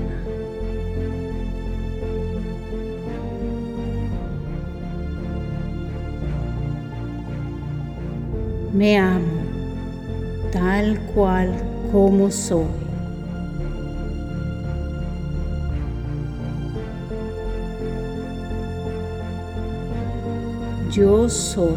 Me 8.73 8.97
amo 8.97 9.43
tal 10.53 11.01
cual 11.13 11.53
como 11.91 12.31
soy. 12.31 12.63
Yo 20.93 21.29
soy 21.29 21.75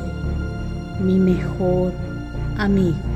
mi 1.00 1.18
mejor 1.18 1.92
amigo. 2.56 3.15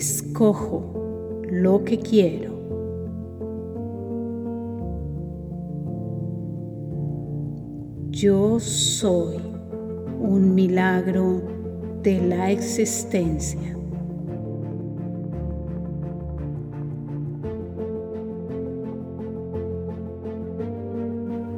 escojo 0.00 1.42
lo 1.50 1.84
que 1.84 1.98
quiero. 1.98 2.54
Yo 8.08 8.58
soy 8.60 9.36
un 10.18 10.54
milagro 10.54 11.42
de 12.02 12.18
la 12.18 12.50
existencia. 12.50 13.76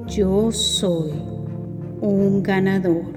Yo 0.09 0.51
soy 0.51 1.13
un 2.01 2.43
ganador. 2.43 3.12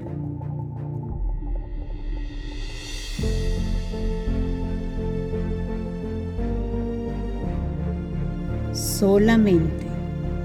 Solamente 8.76 9.86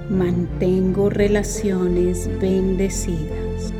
mantengo 0.09 1.09
relaciones 1.09 2.29
bendecidas. 2.39 3.73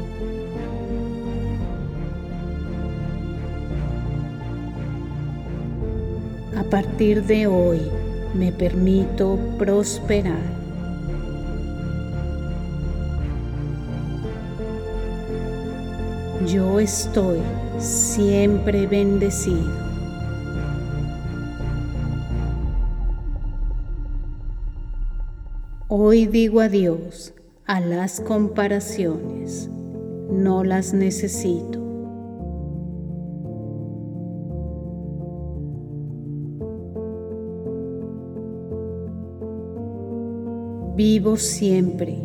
A 6.58 6.64
partir 6.64 7.24
de 7.24 7.48
hoy 7.48 7.80
me 8.34 8.52
permito 8.52 9.40
prosperar. 9.58 10.44
Yo 16.46 16.82
estoy 16.82 17.40
siempre 17.80 18.86
bendecido. 18.86 19.91
Hoy 25.94 26.26
digo 26.26 26.62
adiós 26.62 27.34
a 27.66 27.82
las 27.82 28.22
comparaciones. 28.22 29.70
No 30.32 30.64
las 30.64 30.94
necesito. 30.94 31.82
Vivo 40.96 41.36
siempre 41.36 42.18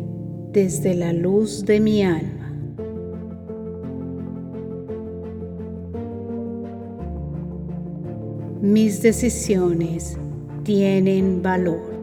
desde 0.53 0.95
la 0.95 1.11
luz 1.11 1.65
de 1.65 1.81
mi 1.81 2.03
alma. 2.03 2.53
Mis 8.61 9.01
decisiones 9.01 10.17
tienen 10.63 11.41
valor. 11.41 11.96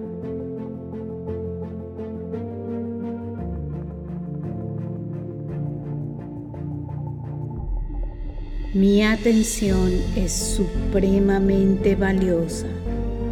Mi 8.74 9.04
atención 9.04 9.92
es 10.16 10.32
supremamente 10.32 11.94
valiosa. 11.94 12.66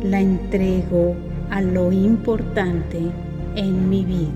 La 0.05 0.21
entrego 0.21 1.17
a 1.51 1.61
lo 1.61 1.91
importante 1.91 3.01
en 3.57 3.91
mi 3.91 4.05
vida. 4.05 4.31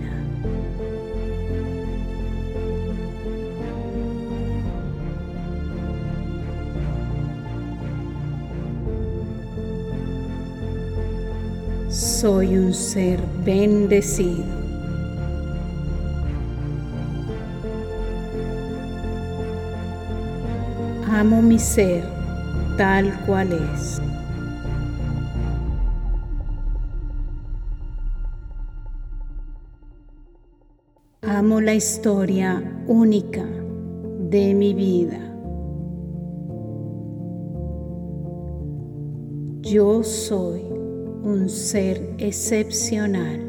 Soy 11.88 12.56
un 12.56 12.74
ser 12.74 13.20
bendecido. 13.44 14.55
Amo 21.18 21.40
mi 21.40 21.58
ser 21.58 22.04
tal 22.76 23.10
cual 23.24 23.50
es. 23.50 24.02
Amo 31.22 31.62
la 31.62 31.74
historia 31.74 32.62
única 32.86 33.46
de 34.28 34.52
mi 34.52 34.74
vida. 34.74 35.18
Yo 39.62 40.02
soy 40.02 40.64
un 41.22 41.48
ser 41.48 42.14
excepcional. 42.18 43.40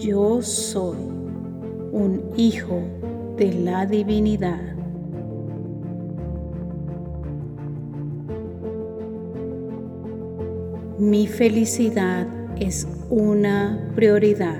Yo 0.00 0.40
soy 0.40 1.15
un 1.96 2.30
hijo 2.36 2.82
de 3.38 3.54
la 3.54 3.86
divinidad. 3.86 4.60
Mi 10.98 11.26
felicidad 11.26 12.26
es 12.60 12.86
una 13.08 13.92
prioridad. 13.94 14.58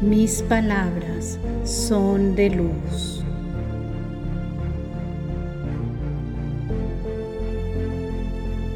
Mis 0.00 0.42
palabras 0.42 1.40
son 1.64 2.36
de 2.36 2.50
luz. 2.50 3.24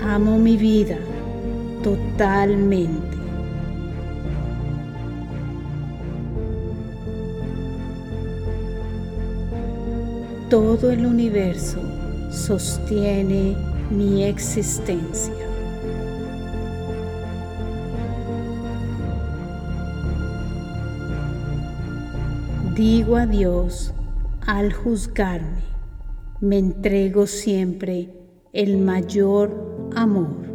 Amo 0.03 0.39
mi 0.39 0.57
vida 0.57 0.99
totalmente. 1.87 3.17
Todo 10.51 10.91
el 10.91 11.07
universo 11.07 11.79
sostiene 12.29 13.57
mi 13.89 14.25
existencia. 14.25 15.33
Digo 22.75 23.17
a 23.17 23.27
Dios 23.27 23.95
al 24.45 24.73
juzgarme, 24.73 25.63
me 26.41 26.59
entrego 26.59 27.29
siempre 27.29 28.13
el 28.53 28.79
mayor 28.79 29.93
amor. 29.95 30.46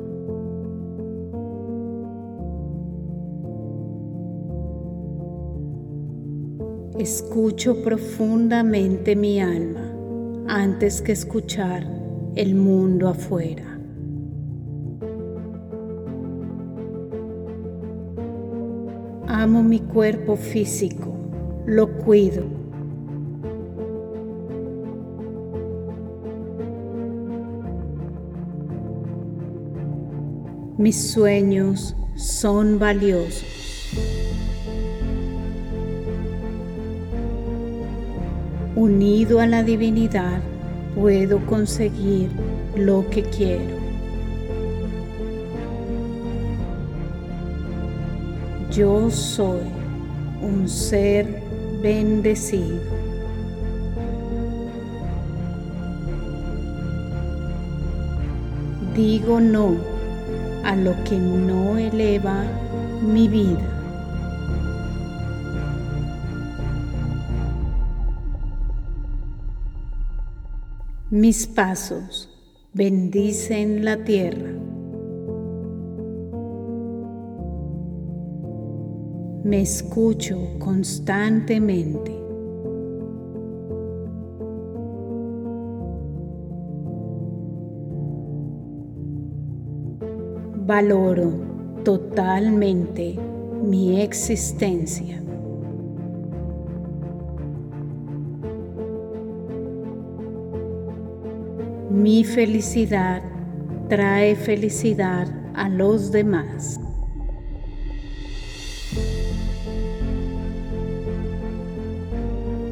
Escucho 7.02 7.82
profundamente 7.82 9.16
mi 9.16 9.42
alma 9.42 9.92
antes 10.48 11.02
que 11.02 11.14
escuchar 11.14 11.84
el 12.36 12.54
mundo 12.54 13.08
afuera. 13.08 13.64
Amo 19.26 19.64
mi 19.64 19.80
cuerpo 19.80 20.36
físico, 20.36 21.12
lo 21.66 21.92
cuido. 21.98 22.44
Mis 30.78 31.10
sueños 31.10 31.96
son 32.16 32.78
valiosos. 32.78 33.61
Unido 38.82 39.40
a 39.40 39.46
la 39.46 39.62
divinidad, 39.62 40.40
puedo 40.96 41.46
conseguir 41.46 42.32
lo 42.76 43.08
que 43.12 43.22
quiero. 43.22 43.76
Yo 48.72 49.12
soy 49.12 49.62
un 50.42 50.68
ser 50.68 51.28
bendecido. 51.84 52.80
Digo 58.96 59.40
no 59.40 59.76
a 60.64 60.76
lo 60.76 60.96
que 61.04 61.18
no 61.18 61.78
eleva 61.78 62.46
mi 63.04 63.28
vida. 63.28 63.81
Mis 71.14 71.46
pasos 71.46 72.30
bendicen 72.74 73.84
la 73.84 74.02
tierra. 74.06 74.54
Me 79.44 79.60
escucho 79.60 80.38
constantemente. 80.58 82.18
Valoro 90.66 91.34
totalmente 91.84 93.20
mi 93.62 94.00
existencia. 94.00 95.21
Mi 102.02 102.24
felicidad 102.24 103.22
trae 103.88 104.36
felicidad 104.36 105.28
a 105.54 105.70
los 105.70 106.12
demás. 106.12 106.80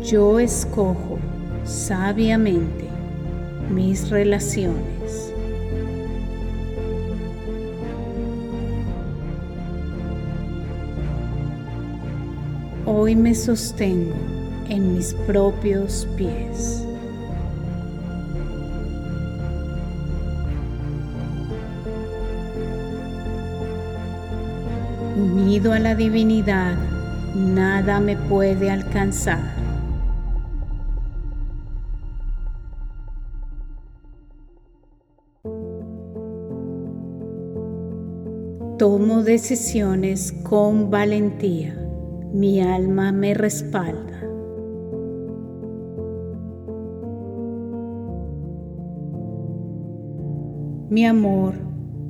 Yo 0.03 0.39
escojo 0.39 1.19
sabiamente 1.63 2.89
mis 3.69 4.09
relaciones. 4.09 5.31
Hoy 12.87 13.15
me 13.15 13.35
sostengo 13.35 14.15
en 14.69 14.95
mis 14.95 15.13
propios 15.13 16.07
pies. 16.17 16.88
Unido 25.59 25.73
a 25.73 25.79
la 25.79 25.93
divinidad, 25.93 26.77
nada 27.35 27.99
me 27.99 28.15
puede 28.15 28.71
alcanzar. 28.71 29.41
Tomo 38.77 39.21
decisiones 39.23 40.31
con 40.43 40.89
valentía. 40.89 41.75
Mi 42.31 42.61
alma 42.61 43.11
me 43.11 43.33
respalda. 43.33 44.17
Mi 50.89 51.05
amor 51.05 51.55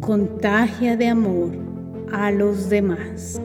contagia 0.01 0.95
de 0.95 1.07
amor 1.07 1.68
a 2.11 2.31
los 2.31 2.69
demás. 2.69 3.41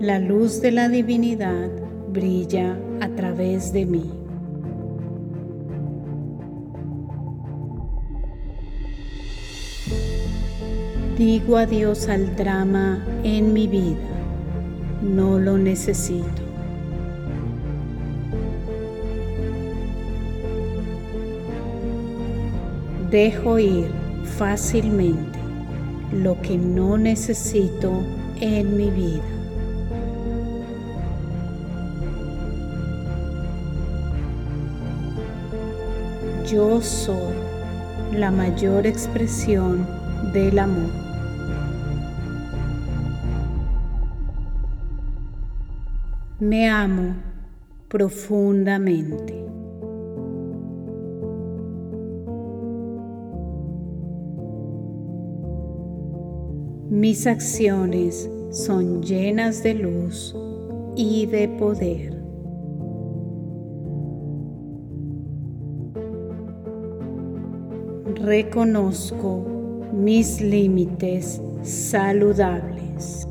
La 0.00 0.18
luz 0.18 0.60
de 0.60 0.70
la 0.70 0.88
divinidad 0.88 1.70
brilla 2.12 2.78
a 3.00 3.08
través 3.08 3.72
de 3.72 3.86
mí. 3.86 4.10
Digo 11.18 11.56
adiós 11.56 12.08
al 12.08 12.36
drama 12.36 13.04
en 13.24 13.52
mi 13.52 13.66
vida. 13.66 13.96
No 15.02 15.38
lo 15.38 15.56
necesito. 15.56 16.45
Dejo 23.10 23.58
ir 23.58 23.90
fácilmente 24.36 25.38
lo 26.12 26.40
que 26.42 26.58
no 26.58 26.98
necesito 26.98 28.02
en 28.40 28.76
mi 28.76 28.90
vida. 28.90 29.22
Yo 36.50 36.80
soy 36.80 37.34
la 38.12 38.30
mayor 38.30 38.86
expresión 38.86 39.86
del 40.32 40.58
amor. 40.58 40.90
Me 46.38 46.68
amo 46.68 47.14
profundamente. 47.88 49.45
Mis 56.96 57.26
acciones 57.26 58.30
son 58.48 59.02
llenas 59.02 59.62
de 59.62 59.74
luz 59.74 60.34
y 60.96 61.26
de 61.26 61.46
poder. 61.46 62.14
Reconozco 68.14 69.44
mis 69.92 70.40
límites 70.40 71.42
saludables. 71.62 73.28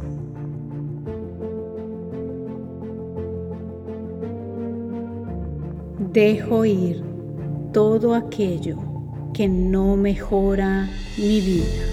dejo 6.14 6.66
ir 6.66 7.04
todo 7.74 8.14
aquello 8.14 8.78
que 9.34 9.48
no 9.48 9.98
mejora 9.98 10.88
mi 11.18 11.42
vida. 11.42 11.85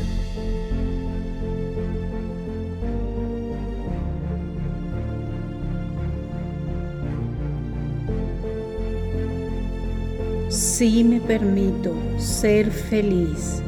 Si 10.82 11.04
me 11.04 11.20
permito 11.20 11.94
ser 12.18 12.68
feliz, 12.68 13.62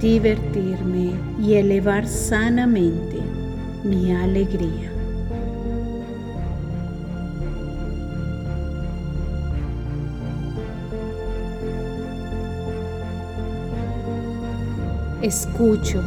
divertirme 0.00 1.10
y 1.42 1.54
elevar 1.54 2.06
sanamente 2.06 3.16
mi 3.82 4.12
alegría. 4.12 4.92
Escucho 15.20 16.00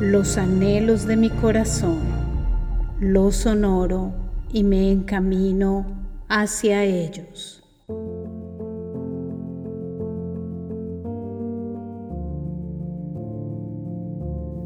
los 0.00 0.38
anhelos 0.38 1.04
de 1.04 1.16
mi 1.18 1.28
corazón, 1.28 2.00
los 3.00 3.36
sonoro 3.36 4.14
y 4.50 4.64
me 4.64 4.90
encamino 4.90 5.84
hacia 6.30 6.84
ellos. 6.84 7.63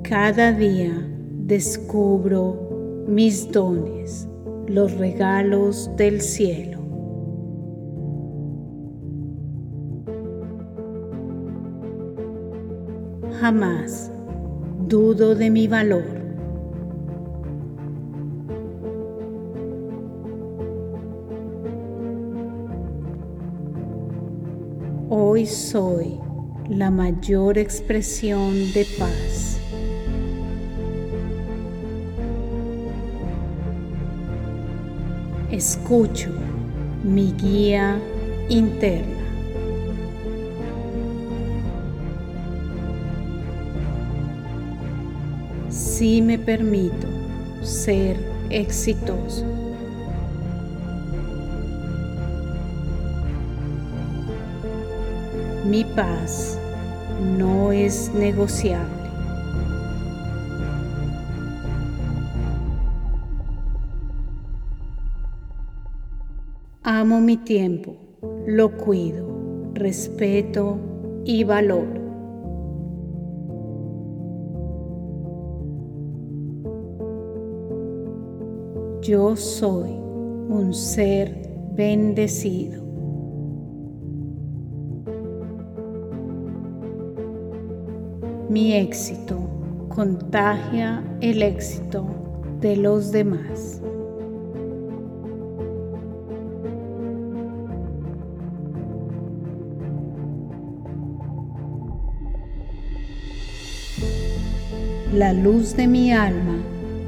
Cada 0.09 0.53
día 0.53 0.93
descubro 1.45 3.05
mis 3.07 3.53
dones, 3.53 4.27
los 4.67 4.97
regalos 4.97 5.91
del 5.97 6.23
cielo. 6.23 6.79
jamás 13.41 14.11
dudo 14.89 15.35
de 15.35 15.49
mi 15.49 15.69
valor. 15.69 16.05
Hoy 25.09 25.47
soy 25.47 26.19
la 26.69 26.91
mayor 26.91 27.59
expresión 27.59 28.55
de 28.75 28.87
paz. 28.99 29.58
Escucho 35.51 36.31
mi 37.03 37.33
guía 37.33 37.99
interna. 38.49 39.19
si 45.99 46.23
me 46.23 46.39
permito 46.39 47.09
ser 47.61 48.17
exitoso. 48.51 49.45
Mi 55.65 55.83
paz 55.85 56.57
no 57.37 57.73
es 57.73 58.13
negociable. 58.15 59.08
Amo 66.91 67.21
mi 67.21 67.37
tiempo, 67.37 67.99
lo 68.47 68.75
cuido, 68.79 69.29
respeto 69.75 70.79
y 71.23 71.45
valoro. 71.45 72.01
Yo 79.03 79.37
soy 79.37 79.91
un 80.49 80.73
ser 80.73 81.51
bendecido. 81.75 82.83
Mi 88.49 88.73
éxito 88.73 89.37
contagia 89.91 91.05
el 91.21 91.43
éxito 91.43 92.07
de 92.63 92.79
los 92.79 93.13
demás. 93.13 93.83
La 105.19 105.33
luz 105.33 105.75
de 105.75 105.89
mi 105.89 106.13
alma 106.13 106.59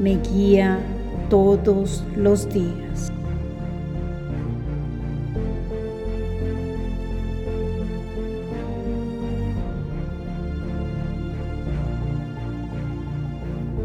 me 0.00 0.16
guía 0.16 0.80
todos 1.28 2.02
los 2.16 2.48
días. 2.52 3.12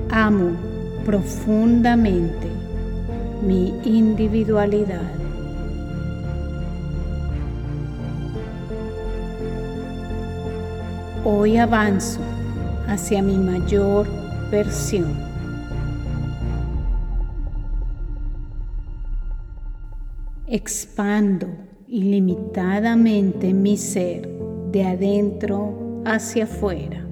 Amo 0.10 0.58
profundamente 1.06 2.48
mi 3.44 3.76
individualidad. 3.84 5.12
Hoy 11.24 11.58
avanzo 11.58 12.22
hacia 12.96 13.22
mi 13.22 13.38
mayor 13.38 14.08
versión. 14.50 15.14
Expando 20.48 21.48
ilimitadamente 21.90 23.54
mi 23.54 23.76
ser 23.76 24.30
de 24.72 24.84
adentro 24.86 26.02
hacia 26.06 26.46
afuera. 26.46 27.06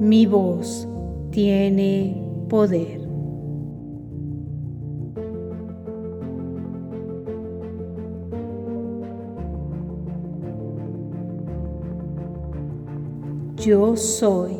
Mi 0.00 0.26
voz 0.26 0.88
tiene 1.30 2.20
poder. 2.48 2.97
Yo 13.68 13.96
soy 13.96 14.56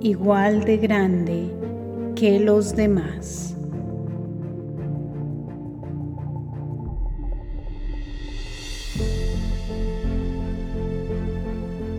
igual 0.00 0.64
de 0.64 0.78
grande 0.78 1.50
que 2.14 2.40
los 2.40 2.74
demás. 2.74 3.54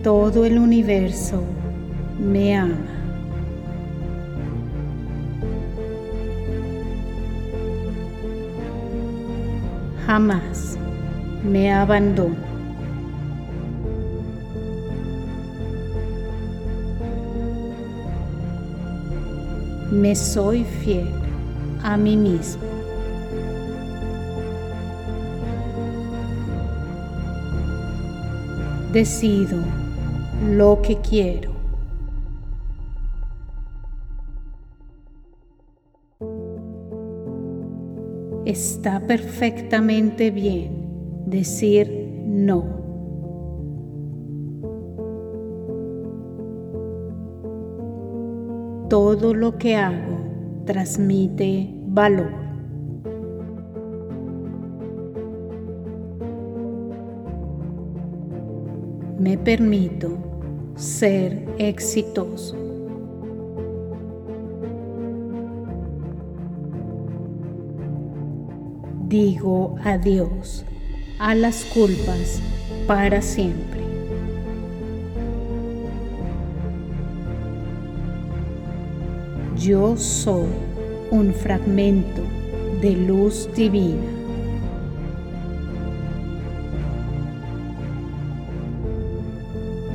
Todo 0.01 0.45
el 0.45 0.57
universo 0.57 1.43
me 2.19 2.57
ama. 2.57 2.75
Jamás 10.07 10.75
me 11.43 11.71
abandono. 11.71 12.46
Me 19.91 20.15
soy 20.15 20.63
fiel 20.63 21.09
a 21.81 21.95
mí 21.95 22.17
mismo. 22.17 22.63
Decido 28.91 29.59
lo 30.45 30.81
que 30.81 30.97
quiero. 30.97 31.57
Está 38.45 39.05
perfectamente 39.05 40.31
bien 40.31 41.23
decir 41.25 41.89
no. 42.25 42.76
Todo 49.19 49.33
lo 49.33 49.57
que 49.57 49.75
hago 49.75 50.19
transmite 50.65 51.73
valor. 51.87 52.31
Me 59.17 59.39
permito 59.39 60.19
ser 60.75 61.47
exitoso. 61.57 62.67
digo 69.07 69.75
adiós 69.85 70.65
a 71.17 71.33
las 71.33 71.63
culpas 71.65 72.41
para 72.87 73.21
siempre. 73.21 73.86
Yo 79.59 79.97
soy 79.97 80.47
un 81.11 81.33
fragmento 81.33 82.21
de 82.81 82.91
luz 82.91 83.49
divina. 83.55 84.03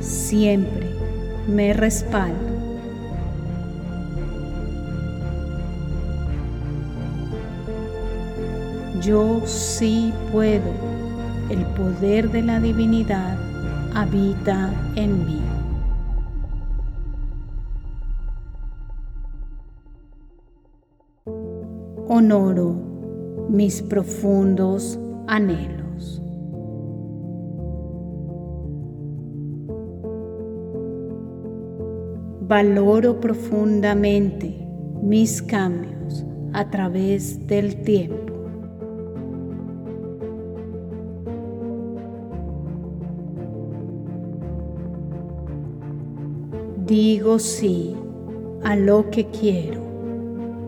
Siempre 0.01 0.87
me 1.47 1.73
respaldo 1.73 2.53
Yo 9.03 9.41
sí 9.45 10.13
puedo. 10.31 10.71
El 11.49 11.65
poder 11.75 12.31
de 12.31 12.41
la 12.41 12.61
divinidad 12.61 13.37
habita 13.93 14.73
en 14.95 15.25
mí. 15.25 15.52
Honoro 22.23 22.73
mis 23.49 23.81
profundos 23.81 24.97
anhelos. 25.27 26.21
Valoro 32.47 33.19
profundamente 33.19 34.55
mis 35.01 35.41
cambios 35.41 36.25
a 36.53 36.69
través 36.69 37.45
del 37.45 37.81
tiempo. 37.81 38.31
Digo 46.85 47.37
sí 47.37 47.93
a 48.63 48.77
lo 48.77 49.09
que 49.09 49.25
quiero. 49.25 49.81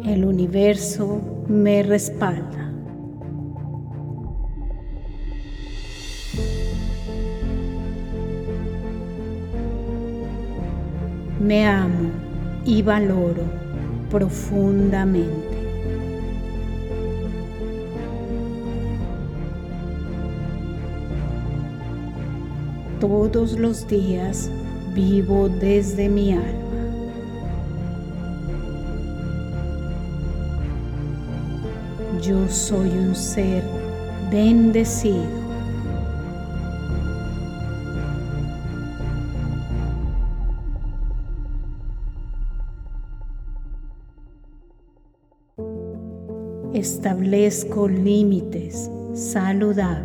El 0.03 0.26
universo 0.26 1.35
me 1.47 1.84
respalda. 1.84 2.72
Me 11.39 11.65
amo 11.67 12.09
y 12.65 12.81
valoro 12.81 13.43
profundamente. 14.09 15.55
Todos 22.99 23.59
los 23.59 23.88
días 23.88 24.49
vivo 24.95 25.49
desde 25.49 26.09
mi 26.09 26.34
alma. 26.34 26.64
Yo 32.26 32.47
soy 32.49 32.89
un 32.89 33.14
ser 33.14 33.64
bendecido. 34.31 35.22
Establezco 46.73 47.88
límites 47.88 48.89
saludables. 49.14 50.05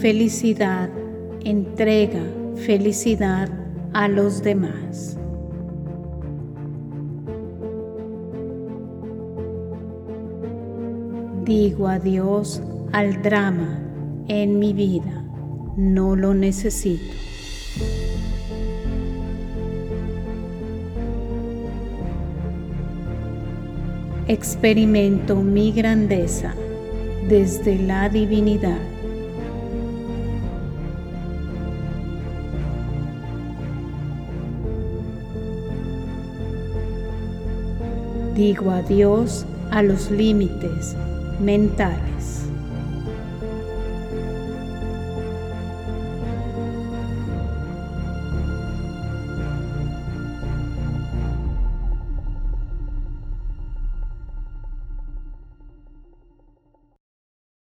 felicidad, 0.00 0.88
entrega 1.44 2.22
felicidad 2.54 3.48
a 3.92 4.06
los 4.06 4.42
demás. 4.42 5.16
Digo 11.44 11.88
adiós 11.88 12.62
al 12.92 13.22
drama 13.22 13.80
en 14.28 14.58
mi 14.58 14.72
vida, 14.72 15.24
no 15.76 16.14
lo 16.14 16.32
necesito. 16.32 17.14
Experimento 24.28 25.36
mi 25.36 25.72
grandeza 25.72 26.54
desde 27.28 27.78
la 27.78 28.08
divinidad. 28.08 28.97
Digo 38.38 38.70
adiós 38.70 39.44
a 39.72 39.82
los 39.82 40.12
límites 40.12 40.94
mentales. 41.40 42.47